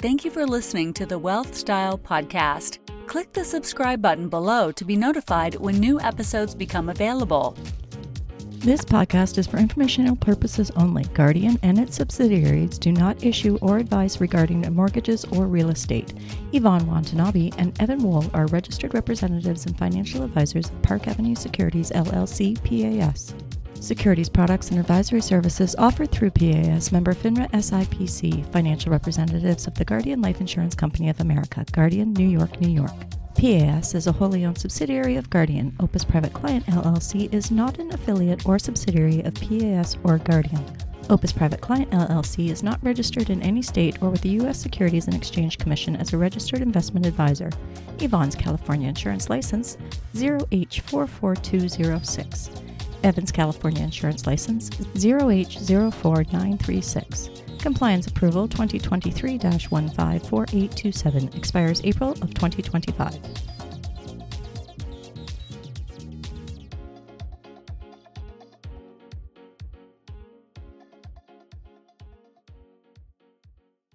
Thank 0.00 0.24
you 0.24 0.30
for 0.30 0.46
listening 0.46 0.94
to 0.94 1.04
the 1.04 1.18
Wealth 1.18 1.54
Style 1.54 1.98
Podcast. 1.98 2.78
Click 3.06 3.34
the 3.34 3.44
subscribe 3.44 4.00
button 4.00 4.30
below 4.30 4.72
to 4.72 4.84
be 4.86 4.96
notified 4.96 5.56
when 5.56 5.78
new 5.78 6.00
episodes 6.00 6.54
become 6.54 6.88
available. 6.88 7.54
This 8.48 8.80
podcast 8.80 9.36
is 9.36 9.46
for 9.46 9.58
informational 9.58 10.16
purposes 10.16 10.70
only. 10.70 11.04
Guardian 11.12 11.58
and 11.62 11.78
its 11.78 11.96
subsidiaries 11.96 12.78
do 12.78 12.92
not 12.92 13.22
issue 13.22 13.58
or 13.60 13.76
advise 13.76 14.22
regarding 14.22 14.62
mortgages 14.72 15.26
or 15.26 15.46
real 15.46 15.68
estate. 15.68 16.14
Yvonne 16.54 16.86
Watanabe 16.86 17.50
and 17.58 17.78
Evan 17.78 18.02
Wool 18.02 18.24
are 18.32 18.46
registered 18.46 18.94
representatives 18.94 19.66
and 19.66 19.76
financial 19.76 20.24
advisors 20.24 20.70
of 20.70 20.80
Park 20.80 21.08
Avenue 21.08 21.34
Securities 21.34 21.90
LLC 21.90 22.56
PAS. 22.64 23.34
Securities 23.81 24.29
products 24.29 24.71
and 24.71 24.79
advisory 24.79 25.23
services 25.23 25.75
offered 25.79 26.12
through 26.12 26.33
PAS 26.33 26.93
member 26.93 27.14
FINRA 27.14 27.51
SIPC, 27.51 28.45
financial 28.53 28.93
representatives 28.93 29.66
of 29.66 29.75
the 29.75 29.87
Guardian 29.87 30.21
Life 30.21 30.38
Insurance 30.38 30.75
Company 30.75 31.09
of 31.09 31.19
America, 31.21 31.64
Guardian, 31.73 32.12
New 32.12 32.29
York, 32.29 32.61
New 32.61 32.69
York. 32.69 32.93
PAS 33.35 33.95
is 33.95 34.07
a 34.07 34.12
wholly 34.12 34.45
owned 34.45 34.59
subsidiary 34.59 35.16
of 35.16 35.31
Guardian. 35.31 35.75
Opus 35.81 36.05
Private 36.05 36.35
Client 36.35 36.66
LLC 36.66 37.33
is 37.33 37.51
not 37.51 37.79
an 37.79 37.90
affiliate 37.95 38.45
or 38.45 38.59
subsidiary 38.59 39.23
of 39.23 39.33
PAS 39.37 39.97
or 40.05 40.19
Guardian. 40.19 40.62
Opus 41.09 41.33
Private 41.33 41.62
Client 41.62 41.88
LLC 41.90 42.51
is 42.51 42.62
not 42.62 42.85
registered 42.85 43.31
in 43.31 43.40
any 43.43 43.62
state 43.62 44.03
or 44.03 44.11
with 44.11 44.21
the 44.21 44.37
U.S. 44.40 44.61
Securities 44.61 45.07
and 45.07 45.16
Exchange 45.16 45.57
Commission 45.57 45.97
as 45.97 46.12
a 46.12 46.19
registered 46.19 46.61
investment 46.61 47.07
advisor. 47.07 47.49
Yvonne's 47.99 48.37
California 48.37 48.88
Insurance 48.88 49.31
License 49.31 49.79
0H44206. 50.14 52.69
Evans 53.02 53.32
California 53.32 53.82
Insurance 53.82 54.26
License 54.26 54.70
0H04936. 54.70 57.60
Compliance 57.60 58.06
Approval 58.06 58.48
2023 58.48 59.38
154827 59.38 61.30
expires 61.36 61.80
April 61.84 62.12
of 62.12 62.32
2025. 62.34 63.49